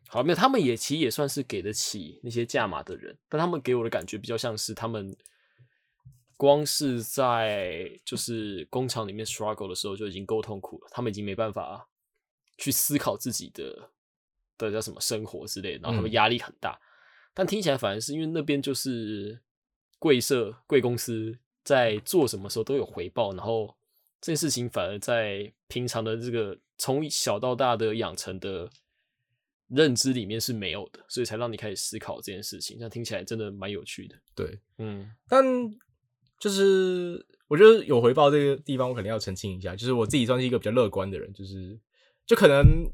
[0.08, 5.16] 好没有，他们也其实也算是给得起那些价码的人，但他们给我的感觉比较像是他们。
[6.40, 11.90] 光是在就是工厂里面 struggle 的时候就已经够痛苦了，他们已经没办法
[12.58, 13.92] 去思考自己的
[14.68, 16.80] 的叫什么生活之类，然后他们压力很大。
[17.34, 19.40] 但听起来反而是因为那边就是
[19.98, 23.76] 贵社贵公司在做什么时候都有回报，然后
[24.20, 28.70] 这件事情反而在平常的这个从小到大的养成的
[29.68, 32.78] 认知里面是没有的，所以才让你开始思考这件事情。
[32.80, 34.16] 那听起来真的蛮有趣的。
[34.36, 35.44] 对，嗯，但。
[36.40, 39.76] 就是我觉得有回报这个地方，我肯定要澄清一下。
[39.76, 41.78] 就是我自己算是一个比较乐观的人，就是
[42.26, 42.90] 就可能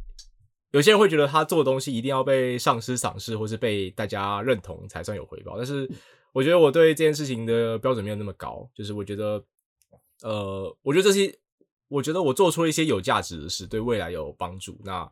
[0.71, 5.57] 有些人会觉得他做的东西一定要被上司赏识，或是被大家认同才算有回报。
[5.57, 5.89] 但是
[6.33, 8.69] 我觉得我对这件事情的标准没有那么高。
[8.73, 9.43] 就是我觉得，
[10.21, 11.37] 呃，我觉得这些，
[11.87, 15.09] 我觉得我做出了一些有价值的事，对未来有帮助，那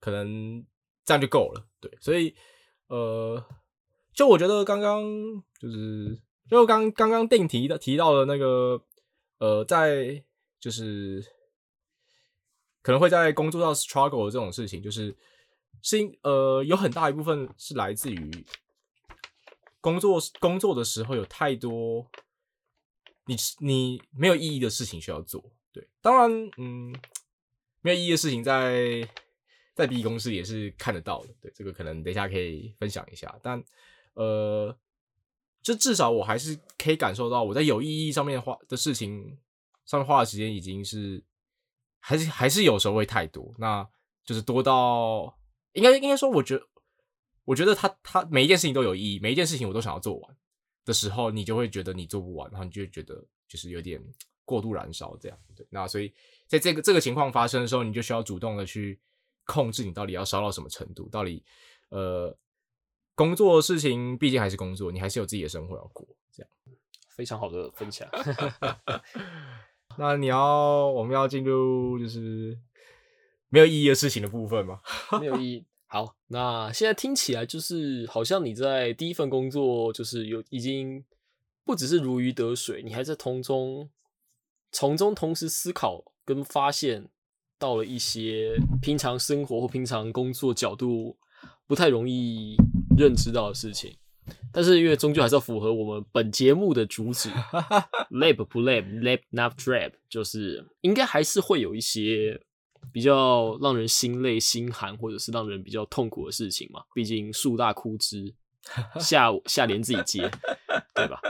[0.00, 0.64] 可能
[1.04, 1.64] 这样就够了。
[1.80, 2.34] 对，所以
[2.88, 3.44] 呃，
[4.14, 5.02] 就我觉得刚刚
[5.60, 6.18] 就是。
[6.50, 8.82] 就刚刚刚定提的提到的那个，
[9.38, 10.22] 呃，在
[10.60, 11.24] 就是
[12.82, 15.16] 可能会在工作上 struggle 这种事情，就是
[15.80, 18.44] 是呃有很大一部分是来自于
[19.80, 22.06] 工作工作的时候有太多
[23.26, 25.42] 你你没有意义的事情需要做。
[25.72, 26.94] 对，当然，嗯，
[27.80, 29.08] 没有意义的事情在
[29.74, 31.28] 在 B 公司也是看得到的。
[31.40, 33.64] 对，这个可能等一下可以分享一下，但
[34.14, 34.76] 呃。
[35.62, 39.38] 就至少我还是可以感受到，我在有意义上面花的事情
[39.84, 41.22] 上面花的时间已经是，
[42.02, 43.88] 还是还是有时候会太多，那
[44.24, 45.38] 就是多到
[45.72, 46.66] 应该应该说，我觉得
[47.44, 50.36] 我觉得他他每一件事情都有意义，每一件事情我都想要做完
[50.84, 54.02] 的时候，你就会觉得你做不完，然后你就觉得就是有点
[54.44, 55.38] 过度燃烧这样。
[55.54, 56.12] 对，那所以
[56.46, 59.00] 在这个这个情况发生的时候，你就需要主动的去
[59.46, 61.42] 控制你到底要烧到什么程度，到底
[61.88, 62.36] 呃。
[63.14, 66.50] 工作事情毕竟还是工作，你还是有自己的生活要过，这样
[67.10, 68.08] 非常好的分享。
[69.98, 72.58] 那你要我们要进入就是
[73.48, 74.80] 没有意义的事情的部分吗？
[75.20, 75.64] 没有意义。
[75.86, 81.04] 好，那现在听起来就是好像你在第一份工作就是有已经
[81.64, 83.90] 不只是如鱼得水，你还在从中
[84.70, 87.08] 从中同时思考跟发现
[87.58, 91.16] 到了一些平常生活或平常工作角度
[91.66, 92.56] 不太容易。
[92.94, 93.96] 认知到的事情，
[94.52, 97.28] 但是因为终究还是要符合我们本节目的主旨，
[98.12, 102.40] lab 不 lab，lab not trap，就是应该还是会有一些
[102.92, 106.82] 比较让人心累、心寒，或者是让人比较痛苦的事情嘛。
[106.94, 108.32] 毕竟树大枯枝，
[109.00, 110.30] 下下连自己接，
[110.94, 111.20] 对吧？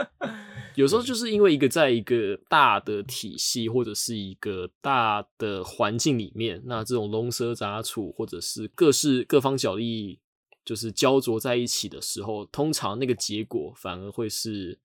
[0.75, 10.19] 有时候就是因为一个在一个大的体系或者是一个大的环境里面，那这种龙蛇杂处，或者是各式各方角力。
[10.65, 14.79] 就是焦灼在一起的时候，通常那个结果反而会是，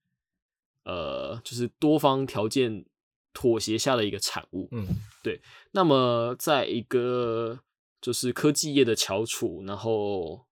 [0.83, 2.85] 呃，就是多方条件
[3.33, 4.67] 妥协下的一个产物。
[4.71, 4.85] 嗯，
[5.23, 5.41] 对。
[5.71, 7.59] 那么，在一个
[8.01, 10.45] 就是科技业的翘楚，然后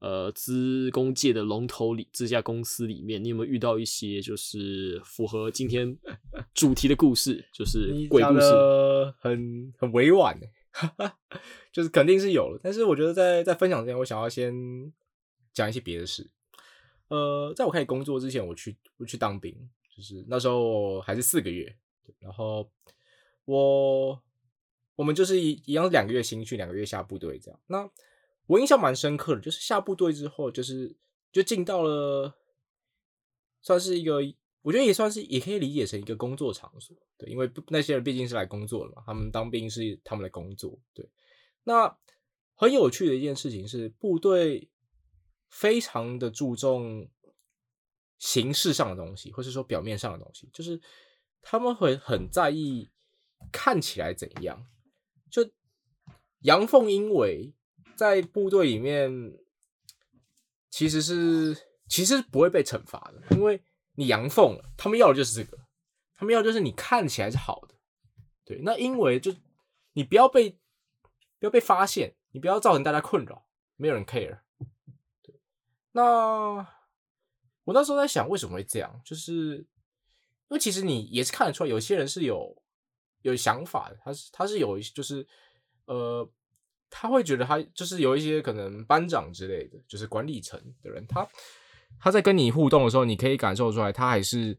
[0.00, 5.96] 呃资工界的龙头里这家公司里面，你有没有遇到一些就是符合今天
[6.54, 8.50] 主题的故事，就是鬼故事？
[9.18, 11.18] 很很委婉欸，哈 哈
[11.72, 12.60] 就是肯定是有了。
[12.62, 14.92] 但是我觉得在在分享之前，我想要先
[15.52, 16.28] 讲一些别的事。
[17.08, 19.54] 呃，在我开始工作之前，我去我去当兵，
[19.94, 21.76] 就是那时候还是四个月，
[22.18, 22.68] 然后
[23.44, 24.20] 我
[24.96, 27.60] 我们就是一一样两个月新训，两个月下部队这样。
[27.66, 27.88] 那
[28.46, 30.96] 我印象蛮深刻的，就是下部队之后，就是
[31.30, 32.34] 就进到了
[33.60, 34.20] 算是一个，
[34.64, 41.06] 我觉得也算是也可以理解成一个工作场所，对，因为那些人毕竟是来工作的嘛，他们当兵是他们的工作，对。
[41.64, 41.98] 那
[42.54, 44.70] 很有趣的一件事情是，部队
[45.50, 47.10] 非常的注重
[48.18, 50.80] 形式上的东西，或是说表面上的东西，就是
[51.42, 52.88] 他们会很在意
[53.52, 54.66] 看起来怎样。
[55.30, 55.46] 就
[56.40, 57.52] 阳奉阴违，
[57.96, 59.10] 在部队里面
[60.70, 61.54] 其实是
[61.86, 63.62] 其实不会被惩罚的，因为
[63.94, 65.58] 你阳奉了，他们要的就是这个，
[66.16, 67.74] 他们要的就是你看起来是好的，
[68.44, 68.60] 对。
[68.62, 69.34] 那因为就
[69.92, 70.50] 你不要被
[71.38, 74.40] 不要被发现，你不要造成大家困扰，没有人 care。
[75.22, 75.40] 对，
[75.92, 76.02] 那
[77.64, 79.00] 我那时候在想，为什么会这样？
[79.04, 79.66] 就是因
[80.48, 82.62] 为其实你也是看得出来，有些人是有
[83.22, 85.26] 有想法的，他是他是有一就是
[85.86, 86.28] 呃，
[86.90, 91.26] 他会觉得他就是有一些可能班长之类的，就是管理层的人，他
[92.00, 94.58] 他在跟你互动的时候，你可以感受出来，他还是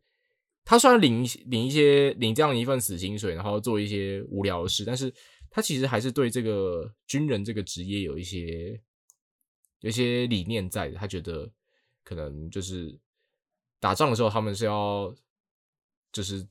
[0.63, 5.13] 他虽然领领一些领这样一份死薪水，然后做一些无聊的事，但是
[5.51, 8.81] 他其实还是对这个军人这个职业有一些
[9.81, 10.97] 有一些理念在的。
[10.97, 11.49] 他觉得
[12.03, 12.99] 可能就是
[13.79, 15.13] 打仗的时候，他们是要
[16.11, 16.47] 就是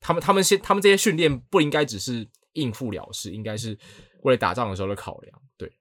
[0.00, 3.78] 他们他们先他们这些训练不应该只是应付了事，应该是
[4.22, 5.42] 为了打仗的时候的考量。
[5.56, 5.72] 对，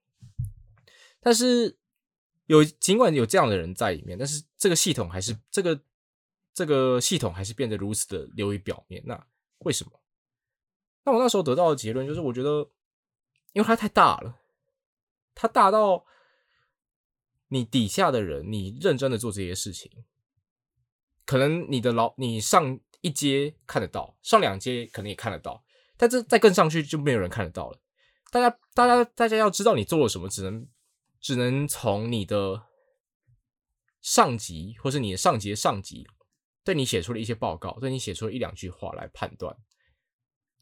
[1.19, 1.75] 但是
[2.45, 5.79] 有尽管有这样的人在里面，但是这个系统还是这个
[6.53, 9.01] 这个系统还是变得如此的流于表面。
[9.05, 9.25] 那
[9.59, 9.91] 为什么？
[11.05, 12.69] 那我那时候得到的结论就是，我觉得
[13.51, 14.39] 因为它太大了，
[15.35, 16.05] 它大到
[17.47, 19.91] 你底下的人，你认真的做这些事情，
[21.25, 25.63] 可能你的老你上一阶看得到，上两阶可能也看得到，
[25.97, 27.79] 但这再更上去就没有人看得到了。
[28.31, 30.65] 大家大家大家要知道你做了什么，只能
[31.23, 32.67] 只能从你的
[34.01, 36.05] 上级或是你的上级的上级
[36.65, 39.57] 对你写出了一些报告，对你写出了一两句话来判断。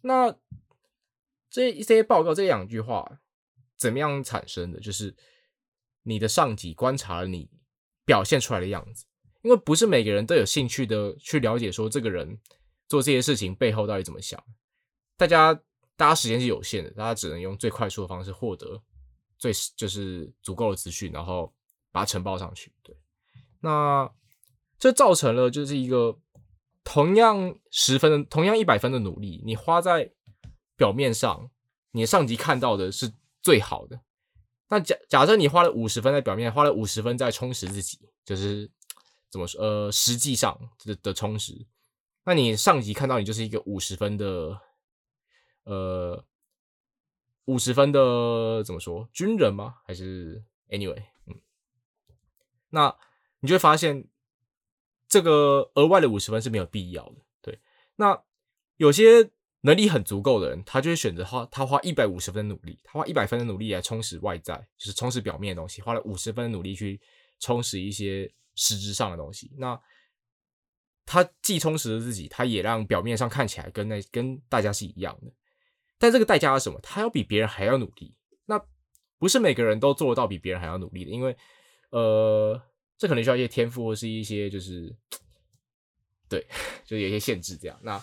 [0.01, 0.31] 那
[1.49, 3.19] 这这些报告这两句话
[3.75, 4.79] 怎么样产生的？
[4.79, 5.15] 就是
[6.03, 7.49] 你的上级观察了你
[8.05, 9.05] 表现出来的样子，
[9.41, 12.39] 因为不是每个人都有兴趣的去了解说这个人
[12.87, 14.43] 做这些事情背后到底怎么想。
[15.17, 15.53] 大家
[15.95, 18.83] 大家时间是有限的，大家只能用最快速的方式获得
[19.41, 21.53] 最就是足够的资讯，然后
[21.91, 22.71] 把它呈报上去。
[22.81, 22.95] 对，
[23.59, 24.09] 那
[24.79, 26.17] 这造成了就是一个。
[26.83, 30.11] 同样十分的，同样一百分的努力，你花在
[30.75, 31.51] 表面上，
[31.91, 34.01] 你的上级看到的是最好的。
[34.67, 38.69] 那假假设你花了五十分在表面，花了五十分在充实自己，就是
[39.29, 39.61] 怎么说？
[39.61, 41.67] 呃，实际上的的充实，
[42.25, 44.59] 那你上级看到你就是一个五十分的，
[45.65, 46.25] 呃，
[47.45, 49.09] 五十分的怎么说？
[49.13, 49.75] 军人吗？
[49.85, 51.03] 还是 anyway？
[51.27, 51.39] 嗯，
[52.69, 52.95] 那
[53.39, 54.07] 你就会发现。
[55.07, 57.59] 这个额外的五十分是没有必要的，对。
[57.97, 58.23] 那
[58.77, 66.97] 有些能力很足够的人，他就会选择花他花一百五十分努力，他花一百分的努力来充实外在，就是充实表面的东西，花了五十分的努力去
[67.41, 69.51] 充实一些实质上的东西。
[69.57, 69.77] 那
[71.05, 75.29] 他既充实了自己，他也让表面上看起来跟那跟大家是一样的。
[76.01, 76.77] 但这个代价是什么？
[76.83, 78.13] 他要比别人还要努力。
[78.47, 78.61] 那
[79.17, 81.37] 不是每个人都做得到比别人还要努力的，因为
[81.91, 82.61] 呃。
[82.97, 84.95] 这可能需要一些天赋，或是一些就是，
[86.29, 86.45] 对，
[86.85, 87.99] 就有一些限制，这样，那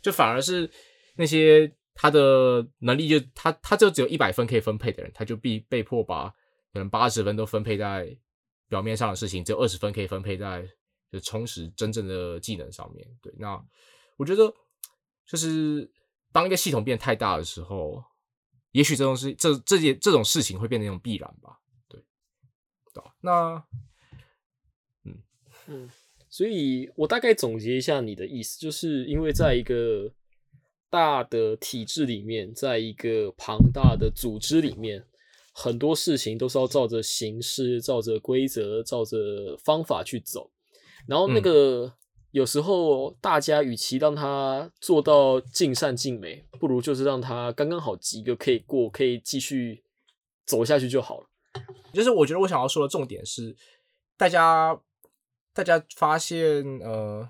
[0.00, 0.70] 就反而是
[1.16, 6.30] 那些他的能力就他他就只有一百分可以分配的人，他就被被迫把
[6.72, 8.16] 可能八十分都分配在
[8.70, 10.66] 表面上的事情，只有二十分可以分配在
[11.12, 13.06] 就充实真正的技能上面。
[13.20, 13.62] 对，那
[14.16, 14.50] 我觉得
[15.26, 15.90] 就是
[16.38, 18.00] 当一个系统变太大的时候，
[18.70, 21.58] 也许这种事这这件这种事情会变成一种必然吧。
[21.88, 22.00] 对，
[22.94, 23.64] 对那。
[25.66, 25.90] 嗯，
[26.30, 30.12] 所以我大概总结一下你的意思，就是因为在一个
[30.88, 35.04] 大的体制里面，在一个庞大的组织里面，
[35.52, 40.52] 很多事情都是要照着形式、照着规则、照着方法去走。
[41.08, 41.92] 然后那个
[42.30, 49.82] 有时候大家与其让他做到尽善尽美，不如就是让他刚刚好及格，可以过，可以继续
[50.44, 51.30] 走下去就好了。
[51.92, 53.56] 就是我觉得我想要说的重点是，
[54.16, 54.78] 大家
[55.54, 57.28] 大家发现呃，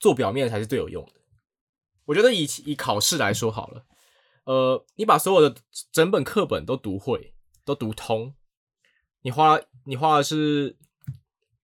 [0.00, 1.12] 做表面才是最有用的。
[2.06, 3.86] 我觉得以以考试来说好了，
[4.44, 5.60] 呃，你把所有的
[5.92, 7.34] 整本课本都读会，
[7.64, 8.34] 都读通，
[9.22, 10.76] 你花你花的是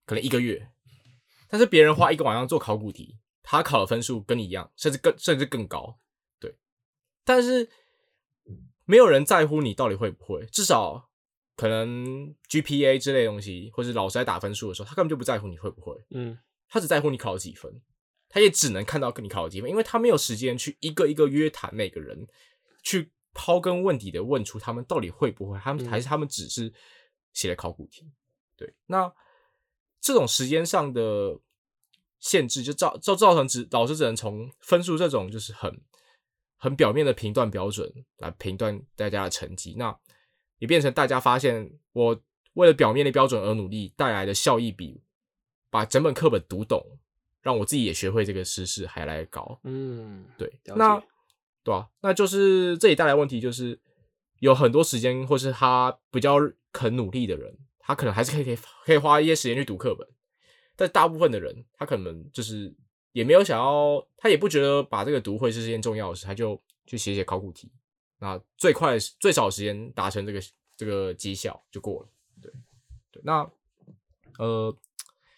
[0.07, 0.70] 可能一个月，
[1.55, 6.01] 但是别人花一个晚上做考古题，他考的分数跟你一样，甚至更甚至更高，
[6.41, 6.53] 对。
[7.25, 7.71] 但是
[8.85, 11.11] 没有人在乎你到底会不会，至少
[11.55, 16.37] 可能 GPA 之类的东西，或是老师在打分数的时候，他根本就不在乎你会不会，嗯。
[16.69, 17.81] 他只在乎你考了几分，
[18.29, 22.27] 他也只能看到跟你考了几分，因为他没有时间去一个一个约谈每个人，
[22.83, 25.89] 去刨根问底的问出他们到底会不会，他们嗯。
[25.89, 26.73] 还是他们只是
[27.33, 28.11] 写了考古题。
[28.57, 29.13] 对，那
[30.01, 31.39] 这种时间上的
[32.25, 35.79] 限制，就造造造成只老师只能从分数这种就是很
[36.57, 39.95] 很表面的评断标准来评断大家的成绩，那
[40.59, 42.18] 也变成大家发现我
[42.55, 45.03] 为了表面的标准而努力带来的效益比
[45.68, 46.83] 把整本课本读懂，
[47.43, 49.61] 让我自己也学会这个知识还来高。
[49.64, 51.07] 嗯，对，那解
[51.62, 53.79] 对啊，那就是这里带来问题就是
[54.39, 56.37] 有很多时间，或是他比较
[56.72, 60.09] 肯努力的人，他可能还是可以可以可以花一些时间去读课本，
[60.77, 62.75] 但大部分的人，他可能就是
[63.12, 67.70] 也没有想要，他也不觉得把这个读会是件重要的事，他就去写写考古题，
[68.18, 70.41] 那最快最少时间达成这个
[70.77, 72.09] 这个绩效就过了。
[72.43, 72.53] 对
[73.12, 73.49] 对，那
[74.39, 74.77] 呃，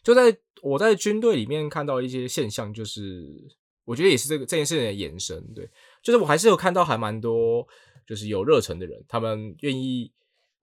[0.03, 3.47] 就在我在军队里面看到一些现象，就是
[3.85, 5.53] 我觉得也是这个这件事情的延伸。
[5.55, 5.69] 对，
[6.03, 7.69] 就是我还是有看到还蛮多
[8.07, 10.11] 就是有热忱的人，他们愿意，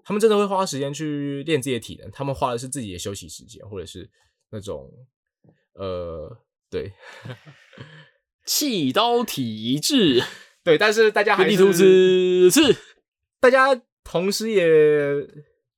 [0.04, 4.10] 他们真的会花时间去练自己的体能，他们花的是自己的休息时间，或者是
[4.54, 4.88] 那种
[5.74, 6.38] 呃，
[6.70, 6.94] 对
[8.46, 10.22] 气刀体质，
[10.64, 12.76] 对，但是大家还是地图之刺，
[13.40, 14.64] 大家同时也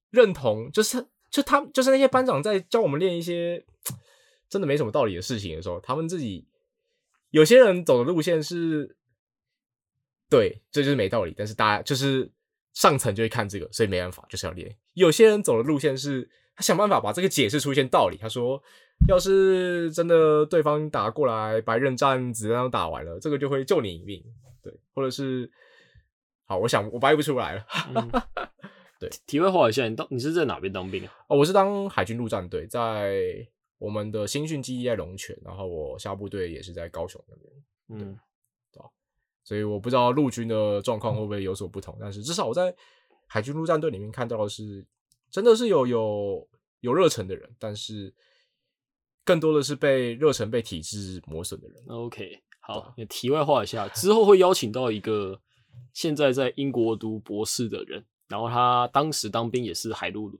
[0.09, 3.65] 认同，就是就他们就是那些班长在教我们练一些
[4.49, 6.45] 真的没什么道理的事情的时候，他们自己
[7.29, 8.97] 有些人走的路线是，
[10.29, 12.29] 对，这就是没道理，但是大家就是
[12.73, 14.75] 上层就会看这个，所以没办法，就是要练。
[14.93, 18.17] 有些人走的路线是，他想办法把这个解释出一些道理。
[18.17, 18.61] 他说，
[19.07, 24.23] 要是真的对方打过来，白刃战子弹都打完了，这个就会救你一命。
[24.63, 25.49] 对，或者是，
[26.45, 27.65] 好，我想我掰不出来了。
[27.93, 28.11] 嗯
[28.99, 31.11] 对，题外话一下，你当你是在哪边当兵啊？
[31.27, 33.45] 哦，我是当海军陆战队，在
[33.77, 37.53] 我们的新训基地在龙泉，然后我下部队也是在高雄那边，
[37.89, 38.17] 嗯，
[39.43, 42.73] 所以我不知道陆军的状况会不会有所不同，但是至少我在
[43.27, 44.83] 海军陆战队里面看到的是，
[45.35, 46.47] 真的是有有
[46.79, 48.13] 有热忱的人，但是
[49.25, 51.83] 更多的是被热忱被体制磨损的人。
[51.89, 55.37] OK，好啊，那题外话一下，之后会邀请到一个
[55.91, 60.31] 现在在英国读博士的人，然后他当时当兵也是海陆，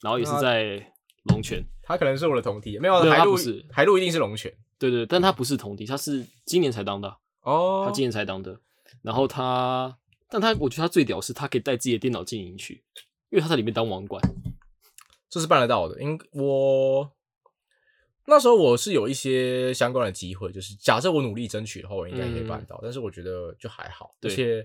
[0.00, 0.90] 然后也是在
[1.24, 4.50] 龙泉，他可能是我的同体，没有海陆是海陆一定是龙泉。
[4.78, 8.58] 对对，但他不是同体，他是今年才当的，哦他今年才当的，
[9.02, 9.98] 然后他，
[10.30, 12.82] 但他我觉得他最屌是他可以带自己的电脑进营去，
[13.34, 14.22] 因为他在里面当网管，
[15.28, 16.00] 这是办得到的。
[16.00, 17.12] 因我
[18.26, 22.78] 那时候我是有一些相关的机会，就是假设我努力争取的话，我应该可以办到。
[22.80, 24.64] 但是我觉得就还好，而且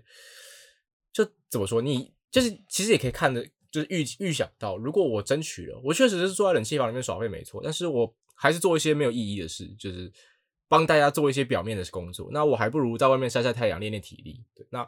[1.11, 10.11] 就怎么说，你就是其实也可以看的，就是预预想到，如果我争取了，我确实是坐在冷气房里面耍废没错，但是我还是做一些没有意义的事，就是
[10.67, 12.29] 帮大家做一些表面的工作。
[12.31, 14.45] 那我还不如在外面晒晒太阳，练练体力。
[14.53, 14.87] 对，那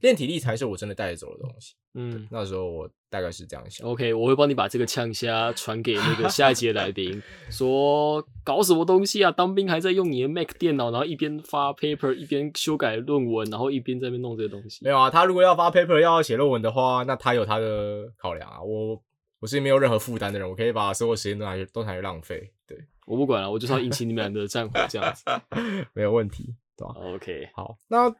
[0.00, 1.74] 练体力才是我真的带走的东西。
[1.94, 2.26] 嗯。
[2.30, 3.86] 那时候我大概是这样想。
[3.86, 9.30] OK，我会帮你把这个呛虾传给那个下一节来宾， 说搞什么东西啊？
[9.30, 14.90] 当兵还在用你的 Mac 电脑，然后一边发 paper 一边修改论文，然后一边在那边弄这个东西没。
[14.90, 18.60] 有啊，他如果要发 paper 要写论文的话，那他有他的考量啊。
[18.62, 19.00] 我
[19.40, 25.22] 我是没有任何负担的人，我可以把所有时间都拿去都拿去浪费，对，我不管了，我就是要引起你们俩的战火这样子。
[25.92, 28.10] 没有问题，对吧？OK，好，那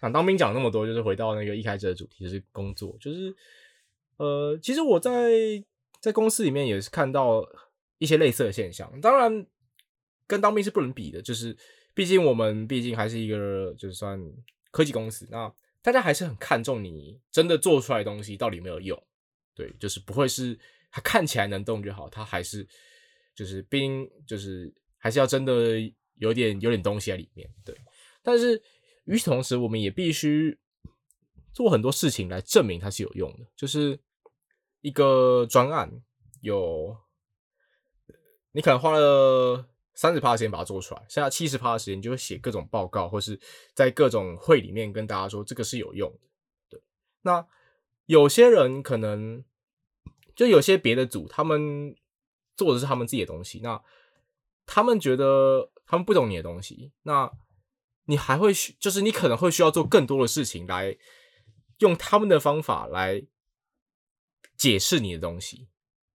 [0.00, 3.34] 讲当兵讲那么多，就是回到那个一开始的主题，就是工作，就是
[4.16, 5.30] 呃，其实我在
[6.00, 7.46] 在公司里面也是看到
[7.98, 9.46] 一些类似的现象，当然
[10.26, 11.56] 跟当兵是不能比的，就是
[11.94, 14.20] 毕竟我们毕竟还是一个就是算
[14.70, 19.02] 科技公司，那大家还是很看重你真的做出来的东西到底有没有用，
[19.54, 20.58] 对，就是不会是
[20.90, 22.66] 它看起来能动就好，它还是
[23.34, 25.78] 就是兵就是还是要真的
[26.16, 27.74] 有点有点东西在里面，对。
[28.22, 28.60] 但是
[29.06, 30.58] 与此同时，我们也必须
[31.52, 33.46] 做很多事情来证明它是有用的。
[33.56, 33.98] 就是
[34.82, 35.90] 一个专案
[36.40, 36.96] 有，
[38.52, 43.40] 你可能花了三十趴的时间把它做出来，剩下七十趴的时间就会写各种报告，或是
[43.74, 46.18] 在各种会里面跟大家说这个是有用的。
[46.68, 46.82] 对，
[47.22, 47.46] 那
[48.04, 49.42] 有些人可能
[50.34, 51.96] 就有些别的组，他们
[52.56, 53.82] 做的是他们自己的东西，那
[54.66, 57.32] 他们觉得他们不懂你的东西，那
[58.06, 60.96] 你还会需，就是你可能会需要做更多的事情来
[61.78, 63.24] 用他们的方法来
[64.56, 65.68] 解释你的东西，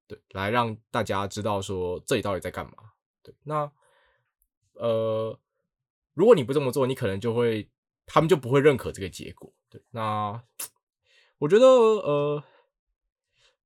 [0.07, 2.73] 对，来让大家知道说这里到底在干嘛。
[3.21, 3.71] 对，那
[4.73, 5.39] 呃，
[6.13, 7.69] 如果你不这么做，你可能就会
[8.05, 9.53] 他们就不会认可这个结果。
[9.69, 10.43] 对，那
[11.37, 12.43] 我觉得呃，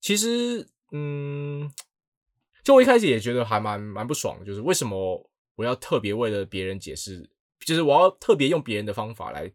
[0.01, 1.71] 其实嗯，
[2.63, 7.29] 就我一开始也觉得还蛮蛮不爽，就是为什么我要特别为了别人解释，
[7.65, 9.51] 就是我要特别用别人的方法来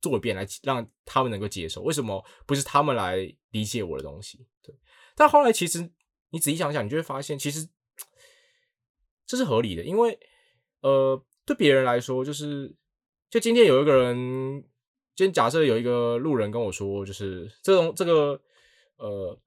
[0.00, 3.16] 做一遍，来让他们能够接受，为什么不是他们来
[3.50, 4.46] 理解我的东西？
[4.62, 4.74] 对，
[5.14, 5.90] 但后来其实
[6.30, 7.68] 你仔细想想，你就会发现，其实
[9.26, 10.18] 这是合理的，因为
[10.80, 12.74] 呃，对别人来说，就是
[13.28, 14.64] 就今天有一个人，
[15.14, 18.40] 今天假设有一个路人跟我说，就是这种这个
[18.96, 19.38] 呃，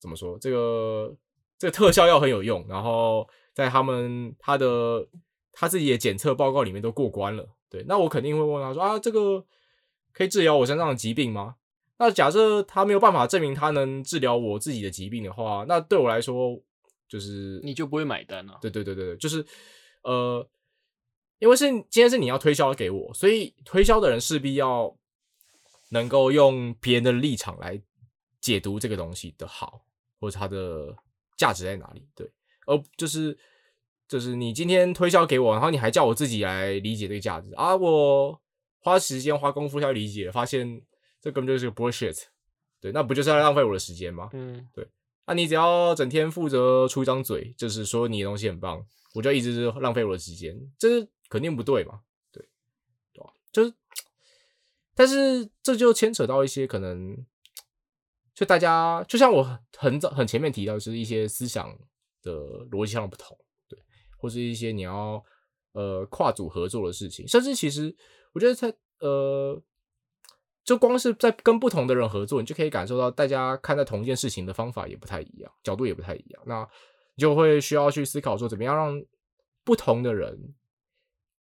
[0.00, 0.38] 怎么说？
[0.38, 1.14] 这个
[1.58, 5.06] 这个特效药很有用，然后在他们他的
[5.52, 7.46] 他自己的检测报告里面都过关了。
[7.70, 9.44] 对，那我肯定会问他说啊，这个
[10.12, 11.56] 可以治疗我身上的疾病吗？
[11.98, 16.56] 那假设他没有办法证明他能治疗我自己的疾病的话，那对我来说
[17.08, 18.56] 就是你就不会买单啊。
[18.60, 19.44] 对对对对对，就是
[20.02, 20.48] 呃，
[21.40, 24.96] 因为是今天是你要推销给我，所以推销的人势必要
[25.90, 27.82] 能够用别人的立场来
[28.40, 29.84] 解读这个东西的好，
[30.20, 30.94] 或者它的
[31.36, 32.06] 价值在哪里。
[32.14, 32.30] 对，
[32.66, 33.36] 而就是
[34.08, 38.40] 就是你今天推销给我，然后你还叫我自己来理解这个价值啊，我
[38.80, 40.80] 花时间花功夫要理解，发现
[41.20, 42.24] 这根本就是个 bullshit。
[42.80, 44.30] 对，那不就是在浪费我的时间吗？
[44.32, 44.86] 嗯，对
[45.26, 48.82] 那你只要整天负责出一张嘴，就是说你的东西很棒，
[49.14, 52.00] 我就一直是浪费我的时间，这是肯定不对嘛？
[52.32, 52.48] 对，
[53.12, 53.30] 对吧？
[53.52, 53.74] 就是，
[54.94, 57.26] 但是这就牵扯到一些可能，
[58.32, 61.76] 就大家就像我很早很前面提到，就是一些思想
[62.22, 63.44] 的逻辑上的不同，对，
[64.18, 65.24] 或是一些你要
[65.72, 67.96] 呃跨组合作的事情，甚至其实
[68.34, 69.62] 我觉得在呃。
[70.64, 76.42] 就光是在跟不同的人合作，你就可以感受到大家看待同一件事情的方法也不太一样，角度也不太一样。
[76.44, 76.60] 那
[77.14, 79.02] 你就会需要去思考说，怎么样让
[79.64, 80.54] 不同的人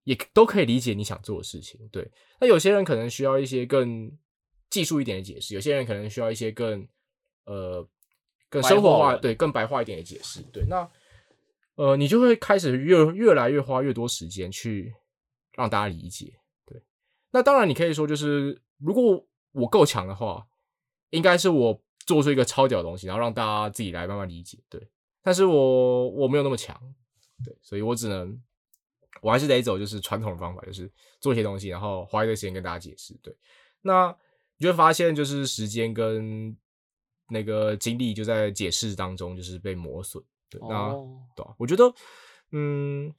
[0.03, 1.89] 也都可以理解你想做的事情。
[1.93, 2.11] 对，
[2.41, 4.11] 那有些人可能需要一些更
[4.69, 6.85] 技术一点的解释，有些人可能需要一些更
[7.45, 7.89] 呃
[8.49, 10.43] 更生活化，对，更白话一点的解释。
[10.53, 10.83] 对，那
[11.83, 14.95] 呃，你就会开始越越来越花越多时间去
[15.55, 16.39] 让大家理解。
[16.65, 16.81] 对，
[17.33, 18.63] 那当然你可以说就是。
[18.85, 20.45] 如果我够强的话，
[21.11, 24.59] 应该是我做出一个超屌的东西，然后让大家自己来慢慢理解。
[24.69, 24.91] 对，
[25.23, 26.77] 但是我我没有那么强，
[27.45, 28.37] 对，所以我只能，
[29.21, 33.15] 我还是得走就是传统的方法，就是做一些东西，然后花一段时间跟大家解释。
[33.23, 33.33] 对，
[33.83, 34.13] 那
[34.57, 36.57] 你会发现，就是时间跟
[37.29, 40.21] 那个精力就在解释当中就是被磨损。
[40.59, 40.93] 对，那
[41.37, 41.95] 对，我觉得，
[42.51, 43.13] 嗯，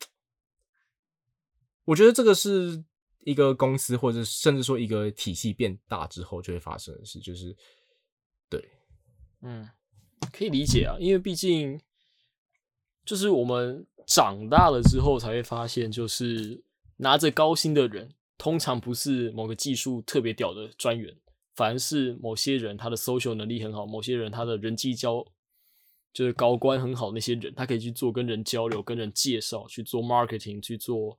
[1.86, 2.84] 我觉得这个是。
[3.26, 7.56] 一个公司，或者甚至说一个体系变大之后就会发生的事，就是
[8.50, 8.62] 对，
[9.44, 9.66] 嗯，
[10.34, 11.80] 可以理解啊，因为毕竟
[13.06, 16.62] 就是我们长大了之后才会发现，就是
[16.98, 21.16] 拿着高薪的人，通常不是某个技术特别屌的专员，
[21.56, 25.26] 反而是某些人他的 social 能力很好，某些人他的人际交
[26.14, 31.18] 就是高官很好那些人，他可以去做跟人交流、跟人介绍，去做 marketing，去做。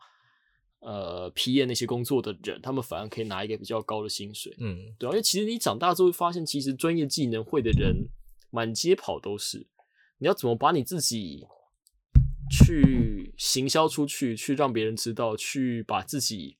[0.86, 1.54] 呃，P.
[1.54, 1.64] E.
[1.64, 8.06] 那些工作的人，他们反而可以拿一个比较高的薪水，嗯，对啊，因为其实你长大之后会发现，其实专业技能会的人
[8.50, 9.66] 满街跑都是。
[10.18, 11.46] 你要怎么把你自己
[12.50, 16.58] 去行销出去，去让别人知道，去把自己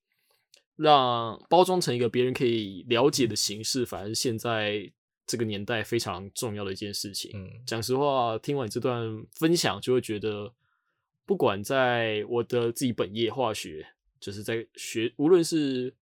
[0.75, 4.91] 让包装成一个别人可以了解的形式，反而是现在
[5.27, 7.31] 这个年代非常重要的一件事情。
[7.35, 10.53] 嗯，讲实话，听完这段分享，就会觉得，
[11.25, 13.89] 不管在我的自己本业化学。
[14.21, 15.95] 就是在学，无论是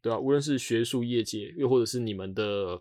[0.00, 0.16] 对吧？
[0.16, 2.80] 无论是学术业界，又或者是你们的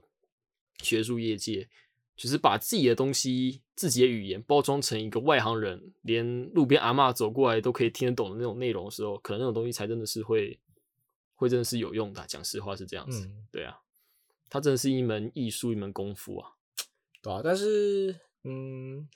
[0.83, 1.67] 学术业界，
[2.15, 10.59] 就是把自己的东西、自己的语言包装成一个外行人连路边阿妈走过来都可以听得懂的那种内容的时候，可能那种东西才真的是会
[11.33, 12.23] 会真的是有用的。
[12.27, 13.75] 讲实话是这样子，对啊，
[14.51, 16.51] 它真的是一门艺术，一门功夫啊，
[17.21, 17.39] 对啊。
[17.41, 19.07] 但是，嗯，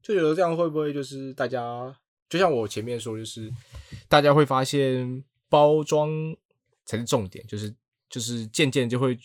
[0.00, 1.98] 就觉得这样会不会就是大家？
[2.28, 3.52] 就像我前面说，就是
[4.08, 6.08] 大家会发现包装
[6.84, 7.74] 才是重点，就是
[8.08, 9.18] 就是渐渐就会，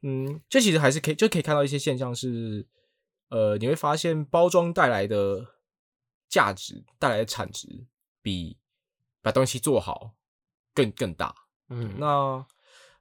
[0.00, 2.66] 嗯，这其实还是可以就可以看到一些现象是，
[3.28, 5.46] 呃，你会发现包装带来的
[6.30, 7.84] 价值带来的产值
[8.22, 8.56] 比
[9.20, 10.14] 把东西做好
[10.72, 11.34] 更更大。
[11.68, 12.46] 嗯，那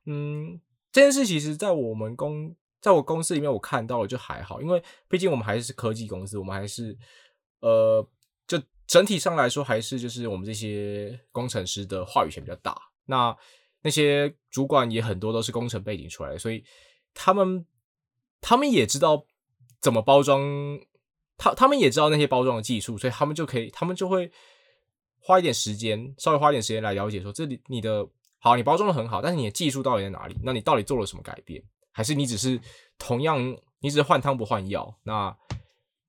[0.09, 6.97] 嗯，这件事其实，在我们公，在我公司里面，我看到了就还好，因为毕竟我们还是科技公司，我们还是
[7.59, 8.07] 呃，
[8.47, 12.73] 就整体上来说，还是就是我们这些工程师的话语权比较大。
[13.05, 13.35] 那
[13.81, 16.63] 那些主管也很多都是工程背景出来的，所以
[17.13, 17.65] 他们
[18.39, 19.25] 他们也知道
[19.81, 20.41] 怎么包装，
[21.37, 24.31] 他他们也知道那些包装的技术，所以他们就可以，他们就会
[25.19, 28.07] 花一点时间，稍微花一点时间来了解说，这里你的。
[28.47, 30.35] 好，你包装的很好，但是你的技术到底在哪里？
[30.43, 31.61] 那你到底做了什么改变？
[31.91, 32.59] 还是你只是
[32.97, 33.39] 同样，
[33.79, 34.95] 你只是换汤不换药？
[35.03, 35.35] 那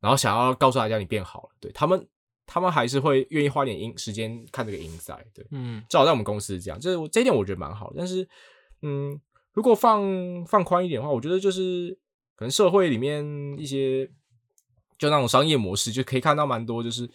[0.01, 2.07] 然后想要告诉大家你变好了，对他们，
[2.47, 7.93] 他们还是会愿意花点因时间看这个 inside，，对，嗯，至少在我们公司是这样，这这一点我觉得蛮好。
[7.97, 8.29] 但是，
[8.83, 9.19] 嗯，
[9.53, 11.99] 如果放放宽一点的话，我觉得就是
[12.37, 13.25] 可能社会里面
[13.59, 14.07] 一些
[14.99, 17.11] 就那种商业模式，就可以看到蛮多，就是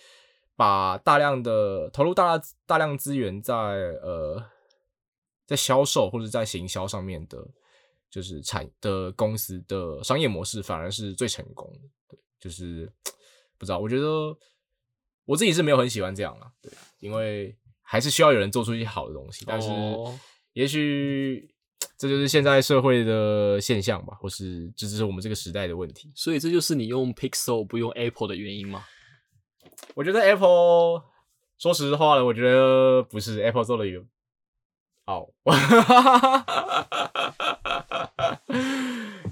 [0.56, 4.44] 把大量的投入大大量资源在呃。
[5.46, 7.38] 在销售或者在行销上面的，
[8.10, 11.90] 就是产的公司的商业模式，反而是最成功的。
[12.08, 12.92] 对，就是
[13.58, 14.36] 不知道，我觉得
[15.26, 16.52] 我自己是没有很喜欢这样啊。
[16.62, 19.44] 对，因为还是需要有人做出一些好的东西。
[19.46, 19.70] 但是，
[20.54, 21.50] 也许
[21.98, 26.12] 这就是现在社会的现象吧，或是这只是我们这个时代的问题。
[26.16, 28.86] 所以，这就是你用 Pixel 不用 Apple 的原因吗？
[29.96, 31.04] 我觉得 Apple
[31.58, 34.04] 说实话了，我觉得不是 Apple 做了一个。
[35.06, 35.30] 好，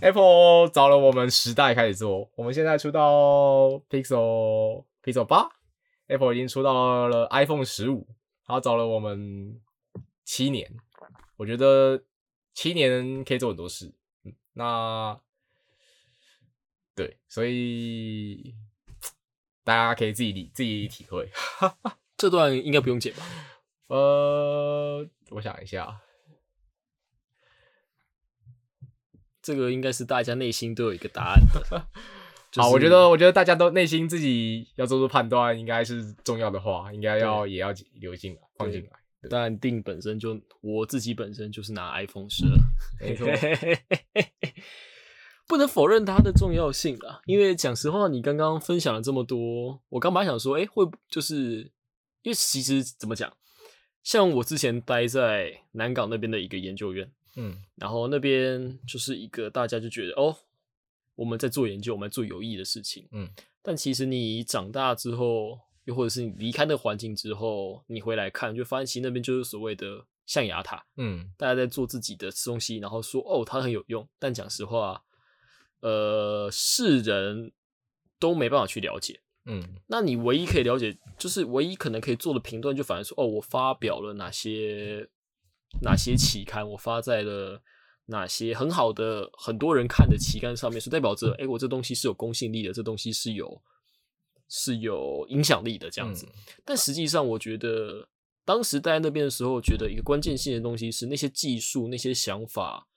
[0.02, 5.50] Apple 找了我们十代开始做，我们现在出到 Pixel Pixel 八
[6.08, 8.06] ，Apple 已经出到了 iPhone 十五，
[8.46, 9.62] 他找了我们
[10.26, 10.76] 七年，
[11.38, 12.04] 我觉得
[12.54, 13.94] 七年可以做很多事，
[14.26, 15.18] 嗯，那
[16.94, 18.54] 对，所以
[19.64, 21.32] 大家可以自己理自己体会，
[22.18, 23.24] 这段应该不用剪吧？
[23.96, 25.10] 呃。
[25.32, 26.02] 我想一下，
[29.42, 31.88] 这个应该是大家内心都有一个答案的。
[32.62, 38.90] 好，我觉得，我觉得大家都内心自己要做出判断，应该是重要的话，应该要也要留进来放进来。
[39.30, 42.44] 但定本身就我自己本身就是拿 iPhone 十，
[43.00, 43.26] 没错，
[45.48, 47.22] 不能否认它的重要性啊。
[47.26, 51.72] 因为讲实话，你刚刚分享了这么多，我刚本来想说，哎，会就是
[52.24, 53.32] 因为其实怎么讲？
[54.04, 60.36] 像我之前待在南港那边的一个研究院，嗯，然后那边就是一个大家就觉得哦，
[61.16, 63.30] 我们在做研究，我们在做有意义的事情，嗯，
[63.62, 75.04] 但其实你长大之后，又或者是你离开那个环境之后，你回来看，就发现其实那边就是所谓的象牙塔，嗯，大家在做自己的吃东西，然后说哦，它很有用，但讲实话，
[75.82, 77.52] 呃，世人
[78.18, 79.20] 都没办法去了解。
[79.46, 85.10] 嗯，那你唯一可以了解，就是唯一可能可以做的评断，就反而说，哦，我发表了哪些
[85.82, 87.60] 哪些期刊，我发在了
[88.06, 93.60] 哪些很好的很多人看的期刊上面，是代表着，哎，我这东西是有公信力的，这东西是有
[94.48, 96.28] 是有影响力的这样子。
[96.64, 98.08] 但实际上，我觉得
[98.46, 102.88] 当时待在那边的时候，觉得一个关键性的东西是那些技术、那些想法、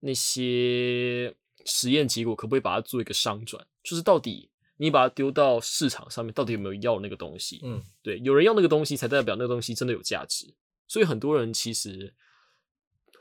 [0.00, 4.48] 那些实验结果，可不可以把它做一个商转，就是到底。
[4.82, 7.60] 你把它丢到市场上面，到底有没有要那个东西？
[7.62, 10.56] 嗯，对，有人要那个东西，才代表那个东西真的有价值。
[10.88, 12.12] 所以很多人其实，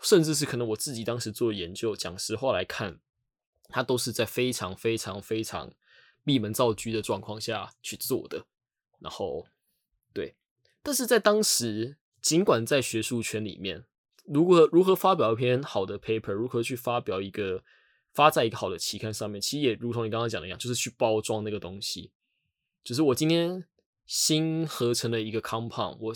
[0.01, 2.99] 甚至是可能我自己当时做研究，讲实话来看，
[3.69, 5.71] 他都是在非常非常非常
[6.25, 8.47] 闭门造车的状况下去做的。
[8.97, 9.45] 然后，
[10.11, 10.35] 对，
[10.81, 13.85] 但是在当时，尽管在学术圈里面，
[14.25, 17.63] 如果如何发表一篇好的 paper，如何去发表一个。
[18.13, 22.11] 发在一个好的期刊上面，其实也如同你刚刚讲的一样，就是去包装那个东西。
[22.83, 23.63] 就是我今天
[24.05, 26.13] 新合成的一个 compound，我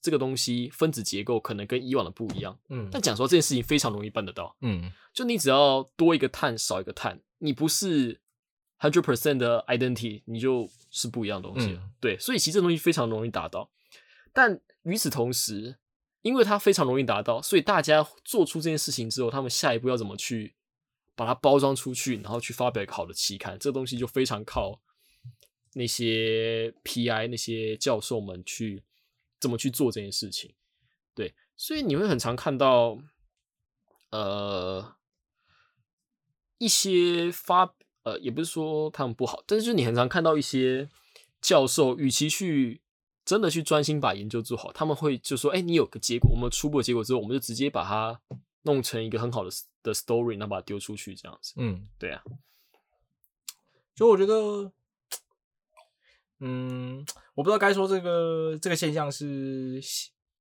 [0.00, 2.58] 这个东西分子结构可能跟以往的不一样。
[2.68, 4.56] 嗯，但讲说这件事情非常容易办得到。
[4.60, 8.20] 嗯，就你只要多一个碳，少一个碳，你不是
[8.80, 11.78] hundred percent 的 identity，你就是不一样的东西。
[12.00, 13.70] 对，所以其实这东西非常容易达到。
[14.32, 15.76] 但与此同时，
[16.22, 20.55] 因为它非常容易达到，所以大家做出这件事情之后，他们下一步要怎么去？
[21.16, 24.80] 把它包装出去，然后去发表一个好的期刊，这东西就非常靠
[25.72, 28.84] 那些 PI 那些教授们去
[29.40, 30.54] 怎么去做这件事情。
[31.14, 32.98] 对，所以你会很常看到，
[34.10, 34.94] 呃，
[36.58, 40.90] 一些发呃，也不是说他们不好，但是你很常看到一些
[41.40, 42.82] 教授，与其去
[43.24, 48.20] 真的去专心把研究做好，他们会就说：“哎，你有个结果，我们初步的结果之后，我们就直接把它。”
[48.66, 49.50] 弄成一个很好的
[49.82, 51.54] 的 story，然后把它丢出去，这样子。
[51.56, 52.22] 嗯，对啊。
[53.94, 54.70] 就我觉得，
[56.40, 57.02] 嗯，
[57.34, 59.80] 我不知道该说这个这个现象是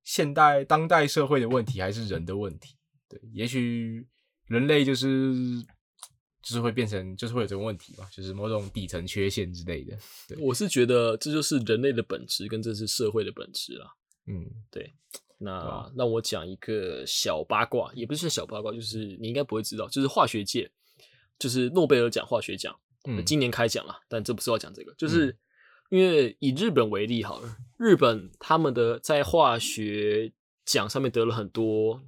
[0.03, 2.75] 现代当代社会的问题，还是人的问题。
[3.07, 4.05] 对，也许
[4.47, 5.33] 人类就是
[6.41, 9.97] 就是会变成就是会有这个问题吧，就是某种底层缺陷之类的。
[10.27, 13.95] 对，我是觉得这就是人类的本质，跟这是社会的本质啦。
[14.27, 14.45] 嗯，
[15.37, 20.71] 那让我讲一个小八卦，也不是小八卦，就是你应该不会知道，就是化学界，
[21.37, 22.73] 就是诺贝尔奖化学奖，
[23.05, 23.23] 嗯。
[23.25, 25.37] 今年开奖了，但这不是要讲这个，就是
[25.89, 30.31] 因为以日本为例好了，日本他们的在化学
[30.63, 32.01] 奖上面得了很多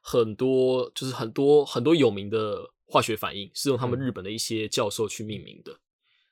[0.00, 4.00] 很多，就是很多很多有名的化学反应，是用他们嗯。
[4.00, 5.78] 日本的一些教授去命名的，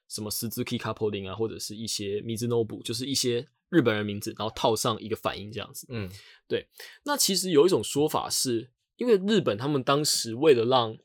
[0.08, 5.86] 什么 Suzuki Coupling 啊，或者是一些 Mizunobu，就是一些日本人名字，然后套上一个反应这样子。
[5.88, 6.10] 嗯
[6.46, 6.68] 对
[7.04, 10.98] 那其实有一种说法是，因为日本他们当时为了让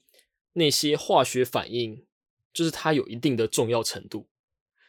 [0.54, 2.06] 那些化学反应，
[2.54, 4.28] 就是它有一定的重要程度，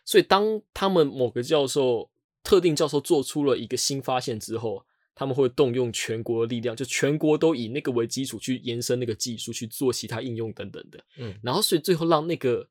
[0.04, 2.10] 所以当他们某个教授、
[2.42, 11.04] 特定教授做出了一个新发现之后，他们会动用全国的力量，就全国都以那个为基础去延伸那个技术，去做其他应用等等的。
[11.18, 12.68] 嗯然后所以最后让那个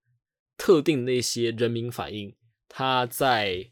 [0.57, 2.33] 特定那些人民反应，
[2.69, 3.69] 它在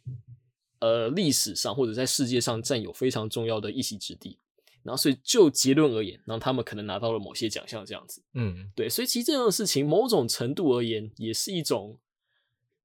[0.83, 4.37] 呃历史上或者在世界上占有非常重要的一席之地。
[4.83, 8.21] 然后所以就结论而言，然后他们可能拿到了某些奖项这样子。
[8.33, 11.97] 嗯对，所以其实这样的事情，某种程度而言，也是一种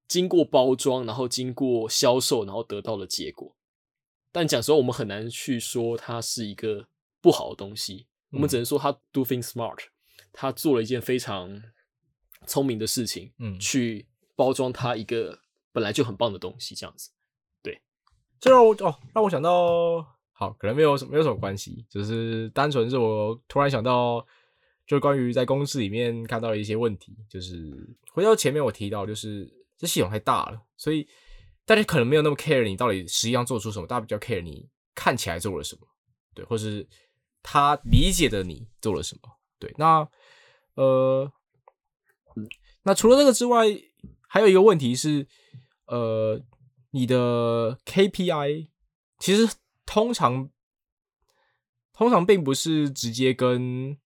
[0.06, 3.56] 经过包装，然后经过销售，然后得到的结果。
[4.30, 6.86] 但讲实话，我们很难去说它是一个
[7.20, 9.78] 不好的东西，我们嗯只能说他 do things smart，
[10.32, 11.60] 他做了一件非常
[12.46, 15.40] 聪明的事情，嗯，去包装他一个
[15.72, 17.10] 本来就很棒的东西，这样子。
[18.40, 24.24] 这让我哦让我想到，好，可能没有什没有什么关系，只是单纯是我突然想到，
[24.86, 31.06] 就关于在公司里面看到的一些问题，就是回到前面我提到，就是这系统太大了，所以
[31.64, 35.86] 大家可能没有那么 care 你到底实际上做出什么，大家比较 care 你看起来做了什么，
[36.34, 36.88] 对，或是
[37.42, 40.08] 他理解的你做了什么，对，那
[40.74, 41.32] 呃，
[42.84, 43.66] 那除了这个之外，
[44.28, 45.26] 还有一个问题是，
[45.86, 46.40] 呃，
[46.90, 48.68] 你的 KPI
[49.18, 50.50] 其实通常
[51.92, 53.98] 通常并不是直接跟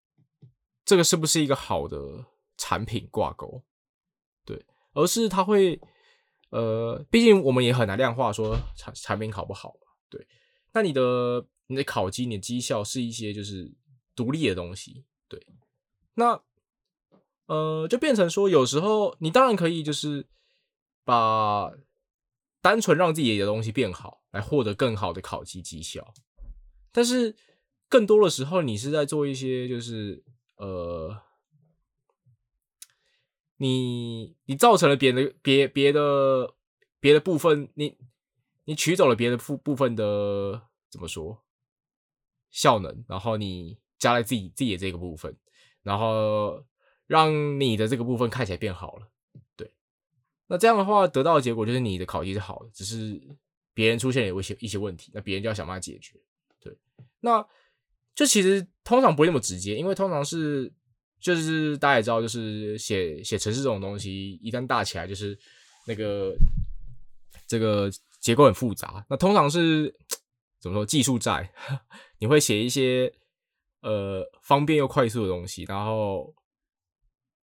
[0.83, 2.25] 这个是不是一个好的
[2.57, 3.63] 产品挂钩，
[4.45, 5.79] 对，而是它会
[6.49, 9.73] 呃，毕竟我们也很难量化说产产品好不好，
[10.09, 10.27] 对。
[10.73, 13.73] 那你的你的考绩、你的绩效是一些就是
[14.15, 15.45] 独立的东西，对。
[16.15, 16.43] 那
[17.45, 20.27] 呃，就变成说，有时候你当然可以就是
[21.03, 21.71] 把
[22.63, 26.13] 单纯让自己的东西变好，来获得更好的考级绩效。
[26.93, 27.35] 但是
[27.89, 30.23] 更多的时候，你是在做一些就是
[30.55, 31.21] 呃，
[33.57, 36.55] 你你造成了别的别别的
[37.01, 37.97] 别的部分，你
[38.63, 41.43] 你取走了别的部部分的怎么说
[42.49, 45.35] 效能，然后你加在自己自己的这个部分，
[45.81, 46.65] 然后
[47.07, 49.09] 让你的这个部分看起来变好了。
[49.57, 49.73] 对，
[50.47, 53.19] 那这样的话得到的结果就是你的考绩是好的，只是
[53.73, 56.19] 别人出现了一些一些问题，那别人就要想办法解决。
[56.59, 56.75] 对，
[57.21, 57.43] 那
[58.13, 60.71] 就其实通常不会那么直接，因为通常是
[61.19, 65.37] 就是大家也知道，就是写写程式这种东西，一旦大起来，就是
[65.87, 66.35] 那个
[67.47, 67.89] 这个
[68.19, 69.03] 结构很复杂。
[69.09, 69.95] 那通常是
[70.59, 71.51] 怎么说技术债，
[72.19, 73.11] 你会写一些
[73.81, 76.31] 呃方便又快速的东西，然后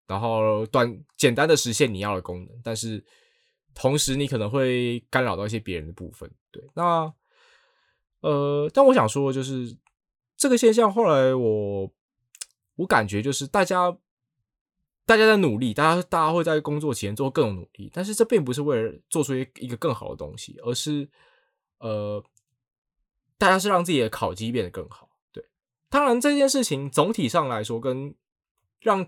[0.08, 3.05] 然后短简单的实现你要的功能，但是
[3.76, 6.32] 同时你可能会干扰到一些别人的部分。
[6.49, 7.14] 对，那
[8.22, 9.78] 呃，但我想说，就是
[10.36, 11.93] 这个现象，后来我
[12.78, 13.95] 我感觉就是大家
[15.05, 21.08] 大家在努力，大家大家会在工作期间做更努力，但是这并不是为了做出一一个更好的东西，而是
[21.80, 22.24] 呃，
[23.38, 25.10] 大家是让自己的考绩变得更好。
[25.32, 25.45] 对，
[25.89, 28.16] 当然这件事情总体上来说，跟
[28.80, 29.08] 让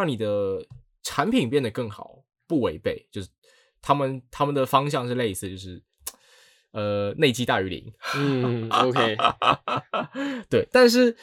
[0.00, 0.66] 让你的
[1.02, 3.28] 产品变得更好不违背，就是
[3.82, 5.82] 他们他们的方向是类似，就是
[6.70, 7.92] 呃内积大于零。
[8.16, 9.14] 嗯，OK，
[10.48, 11.14] 对，但是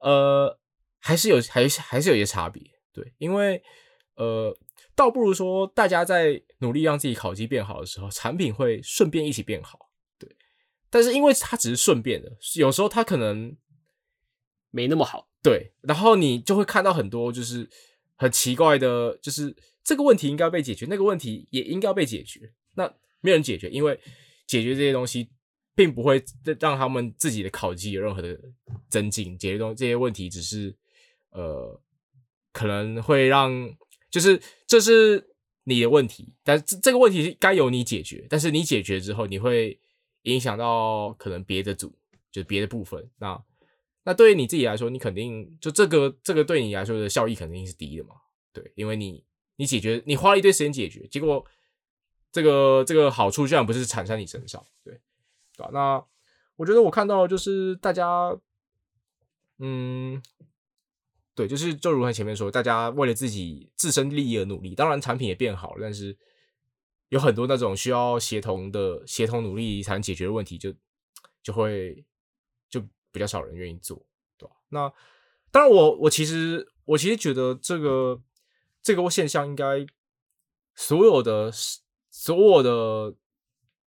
[0.00, 0.58] 呃，
[1.00, 2.62] 还是有还是还是有一些差别。
[2.92, 3.62] 对，因为
[4.16, 4.54] 呃，
[4.94, 9.90] 倒不如说大家在努力让自己考绩变好的时候，产品会顺便一起变好。
[10.18, 10.36] 对，
[10.90, 13.56] 但是因为它只是顺便的，有时候它可能
[14.70, 15.30] 没那么好。
[15.40, 17.70] 对，然后你就会看到很多就是
[18.18, 19.54] 很奇怪的，就是
[19.84, 23.98] 这个问题应该被解决，那个问题也应该被解决，那没人解决，因为
[24.44, 25.28] 解决这些东西
[25.76, 26.22] 并不会
[26.58, 28.36] 让他们自己的考绩有任何的
[28.90, 30.76] 增进，解决东这些问题只是
[31.30, 31.80] 呃
[32.52, 33.50] 可能会让
[34.10, 35.30] 就是这是
[35.62, 39.78] 你的问题，但这这个问题该由你解决，但是你解决之后，你会
[40.22, 41.96] 影响到可能别的组，
[42.32, 43.40] 就别的部分，那。
[44.08, 48.14] 那对于你自己来说，你肯定就这个这个对你来说的效益肯定是低的嘛？
[48.54, 49.22] 对，因为你
[49.56, 51.44] 你解决你花了一堆时间解决，结果
[52.32, 54.94] 这个这个好处居然不是产生你身上，对
[55.54, 55.68] 对吧？
[55.74, 56.02] 那
[56.56, 58.34] 我觉得我看到就是大家，
[59.58, 60.22] 嗯，
[61.34, 66.16] 对，就是就如他前面说，大家为了自己自身利益而努力，当然产品也变好了，但是
[67.10, 70.72] 有很多那种需要协同的协同努力才能解决的问题，就
[71.42, 72.06] 就会
[73.12, 74.06] 比较少人愿意做，
[74.36, 74.54] 对吧？
[74.68, 74.92] 那
[75.50, 78.20] 当然我，我其实我其实觉得这个
[78.82, 79.86] 这个现象应该
[80.74, 81.50] 所有的
[82.10, 83.16] 所有的。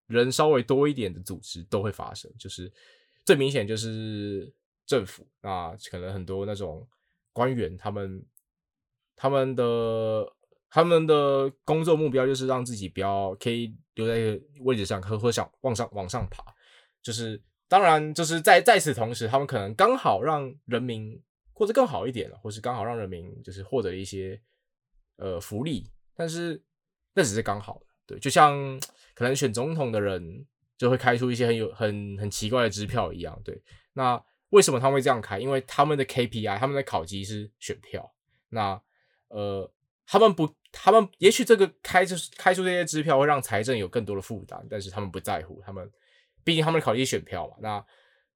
[0.07, 2.69] 人稍微多一点的组织都会发生，就是
[3.23, 4.53] 最明显就是
[4.85, 6.85] 政府啊，可能很多那种
[7.31, 8.21] 官员，他们
[9.15, 10.29] 他们的
[10.69, 16.43] 他们的工作目标就是让自己不要可以留在一个位置上，和或想往上往上爬。
[17.01, 17.41] 就是
[17.71, 21.17] 当然，就是在在此同时，他们可能刚好让人民
[21.53, 24.41] 过得更好一点，或是刚好让人民就是获得一些
[25.15, 26.61] 呃福利，但是
[27.13, 28.77] 那只是刚好的，对，就像。
[29.13, 30.47] 可能选总统的人
[30.77, 33.61] 就会开出一些很有很很奇怪的支票一样，对。
[33.93, 34.19] 那
[34.49, 35.37] 为什么他们会这样开？
[35.37, 38.11] 因为他们的 KPI，他们的考绩是选票。
[38.49, 38.81] 那
[39.27, 39.69] 呃，
[40.07, 45.61] 他们不，他们也许这个开就是开出这些支票会让财政有更多的负担，但是他们不在乎。
[45.63, 45.91] 他们
[46.43, 47.55] 毕竟他们考虑选票嘛。
[47.61, 47.85] 那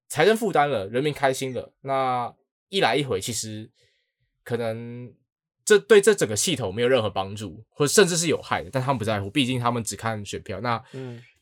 [0.08, 2.34] 财政负担了，人民开心了，那
[2.68, 3.70] 一来一回，其实
[4.42, 5.14] 可能。
[5.64, 10.60] 这对这整个系统没有任何帮助，或者甚至是有害的，但他们不在乎，毕竟他们只看选票。
[10.60, 10.80] 那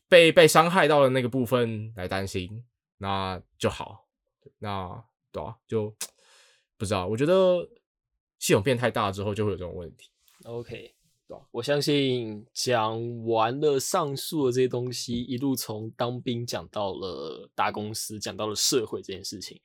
[0.09, 2.65] 被被伤害到的那个部分来担心，
[2.97, 4.07] 那就好。
[4.57, 5.95] 那对啊，就
[6.75, 7.05] 不知道。
[7.05, 7.69] 我觉得
[8.39, 10.09] 系统变太大之后，就会有这种问题。
[10.45, 10.94] OK，对
[11.51, 19.59] 我相信讲完了上述的这些东西，一路从当兵讲到了大公司，讲到了社会这件事情。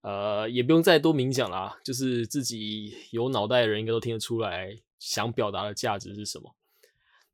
[0.00, 6.54] 呃，也不用再多明讲啦，就是自己有脑袋的人应该都听得出来，想表达的价值是什么。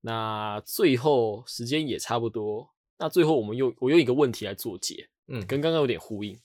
[0.03, 6.39] 那最后时间也差不多，那最后我们用我用一个问题来做结，嗯，跟刚刚有点呼应。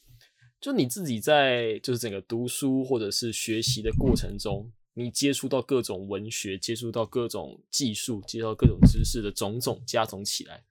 [0.60, 10.64] 就你自己在就是整个读书或者是学习的过程中，你接触到各种文学，接触到各种技术，接触到各种知识的种种加总起来，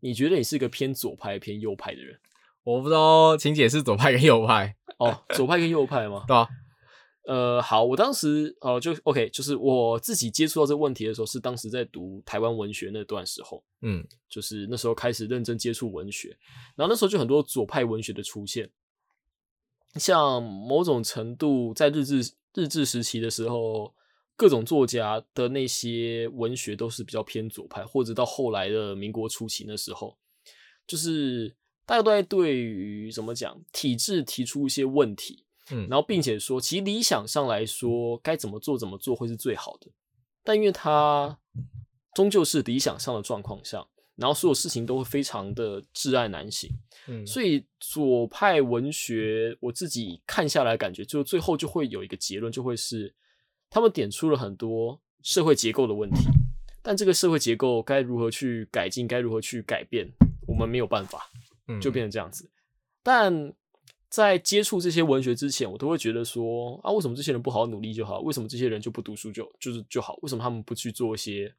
[0.00, 2.18] 你觉得你是一个偏左派偏右派的人？
[2.62, 4.76] 我不知道，请解释左派跟右派。
[4.98, 6.24] 哦，左派跟右派吗？
[6.28, 6.48] 对啊。
[7.24, 16.36] 呃，好，我当时哦，就 OK，就是我自己接触到这个问题的时候，是当时在读台湾文学那段时候，嗯，就是那时候开始认真接触文学，
[16.74, 18.68] 然后那时候就很多左派文学的出现，
[19.94, 23.94] 像某种程度在日治日治时期的时候，
[24.36, 30.16] 各种作家的那些文学都是比较偏左派，或者到后来的民国初期的时候，
[30.86, 31.54] 就是。
[31.84, 39.90] 大家都在对于怎么讲体制提出一些问题，嗯，然后并且说，其实理想上来说，该怎么做怎么做会是最好的。
[40.44, 41.36] 但因为它
[42.14, 43.84] 终究是理想上的状况下，
[44.22, 46.70] 然后所有事情都会非常的至爱难行，
[47.08, 53.12] 嗯，所以左派文学我自己看下来感觉，就最后就会有一个结论，就会是
[53.68, 56.28] 他们点出了很多社会结构的问题，
[56.80, 60.08] 但这个社会结构该如何去改进，该如何去改变，
[60.46, 61.28] 我们没有办法。
[61.80, 62.50] 就变成这样子，
[63.02, 63.54] 但
[64.10, 68.20] 在接触这些文学之前，我都会觉得说啊，为什么这些人不好好努力就好？
[68.20, 70.18] 为什么这些人就不读书就就是就好？
[70.20, 71.50] 为什么他们不去做一些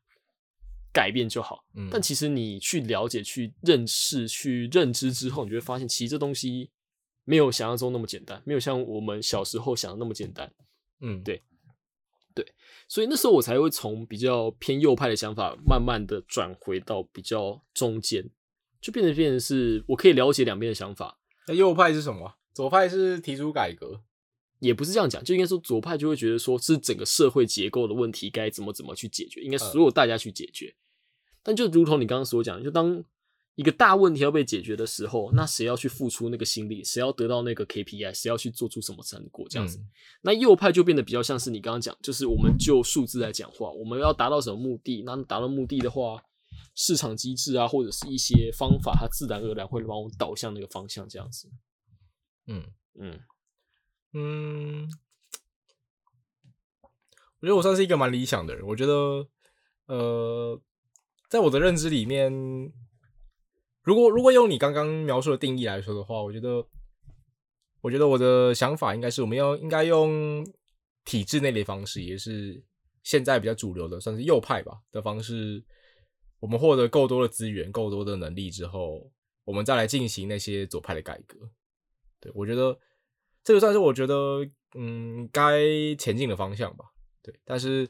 [0.93, 1.65] 改变就好？
[1.91, 6.69] 但其实你去了解、去认识、去认知之后，你就会发现，其实这东西
[7.25, 10.53] 没有想象中那么简单，没有像我们小时候想的那么简单。
[11.01, 11.41] 嗯，对，
[12.35, 12.45] 对，
[12.87, 18.29] 所以那时候我才会从比较偏右派的想法，慢慢的转回到比较中间。
[18.79, 21.17] 就变成变成是我可以了解两边的想法。
[21.47, 22.35] 那右派是什么？
[22.53, 24.01] 左派是提出改革，
[24.59, 30.75] 也不是这样讲，就应该说左派就会觉得说是整个社会结构的问题该怎么怎么去解决，应该所有大家去解决。
[31.43, 33.03] 但就如同你刚刚所讲，就当
[33.55, 36.83] 一个大问题要被解决的时候，那谁要去付出那个心力？
[36.83, 38.13] 谁要得到那个 KPI？
[38.13, 39.45] 谁要去做出什么成果？
[39.49, 39.79] 这样子，
[40.21, 45.03] 那右派就变得比较像是你刚刚讲，就是我们就数字来讲话，我们要达到什么目的？
[45.05, 46.23] 那达到目的的话。
[46.75, 51.47] 市场机制啊，或者是一些方法，它自然而然会帮我导向那个方向，这样子。
[52.47, 52.63] 嗯
[52.99, 53.19] 嗯
[54.13, 54.89] 嗯，
[57.39, 58.65] 我觉得我算是一个蛮理想的人。
[58.65, 59.27] 我觉得，
[59.85, 60.59] 呃，
[61.33, 62.31] 在我的认知里面，
[63.81, 66.63] 如果如果用你刚刚描述的定义来说的话，我觉得，
[67.81, 70.45] 我觉得我的想法应该是，我们要应该用
[71.03, 72.63] 体制内的方式，也是
[73.01, 75.65] 现在比较主流的，算是右派吧的方式。
[76.39, 79.11] 我们获得够多的资源、够多的能力之后，
[79.43, 81.39] 我们再来进行那些左派的改革。
[82.19, 82.77] 对我觉得，
[83.43, 85.63] 这个算是我觉得嗯该
[85.97, 86.85] 前进的方向吧。
[87.23, 87.89] 对，但是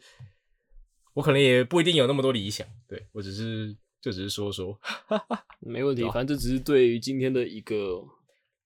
[1.13, 2.67] 我可能也不一定有那么多理想。
[2.87, 4.77] 对我只是就只是说说，
[5.59, 8.03] 没问题，反正这只是对于今天的一个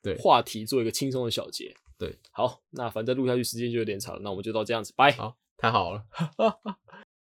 [0.01, 1.75] 对话题做一个轻松的小结。
[1.97, 5.11] 对，好，那反正录下去时间就有点长，那我们就到这样子，拜。
[5.11, 6.03] 好，太好了。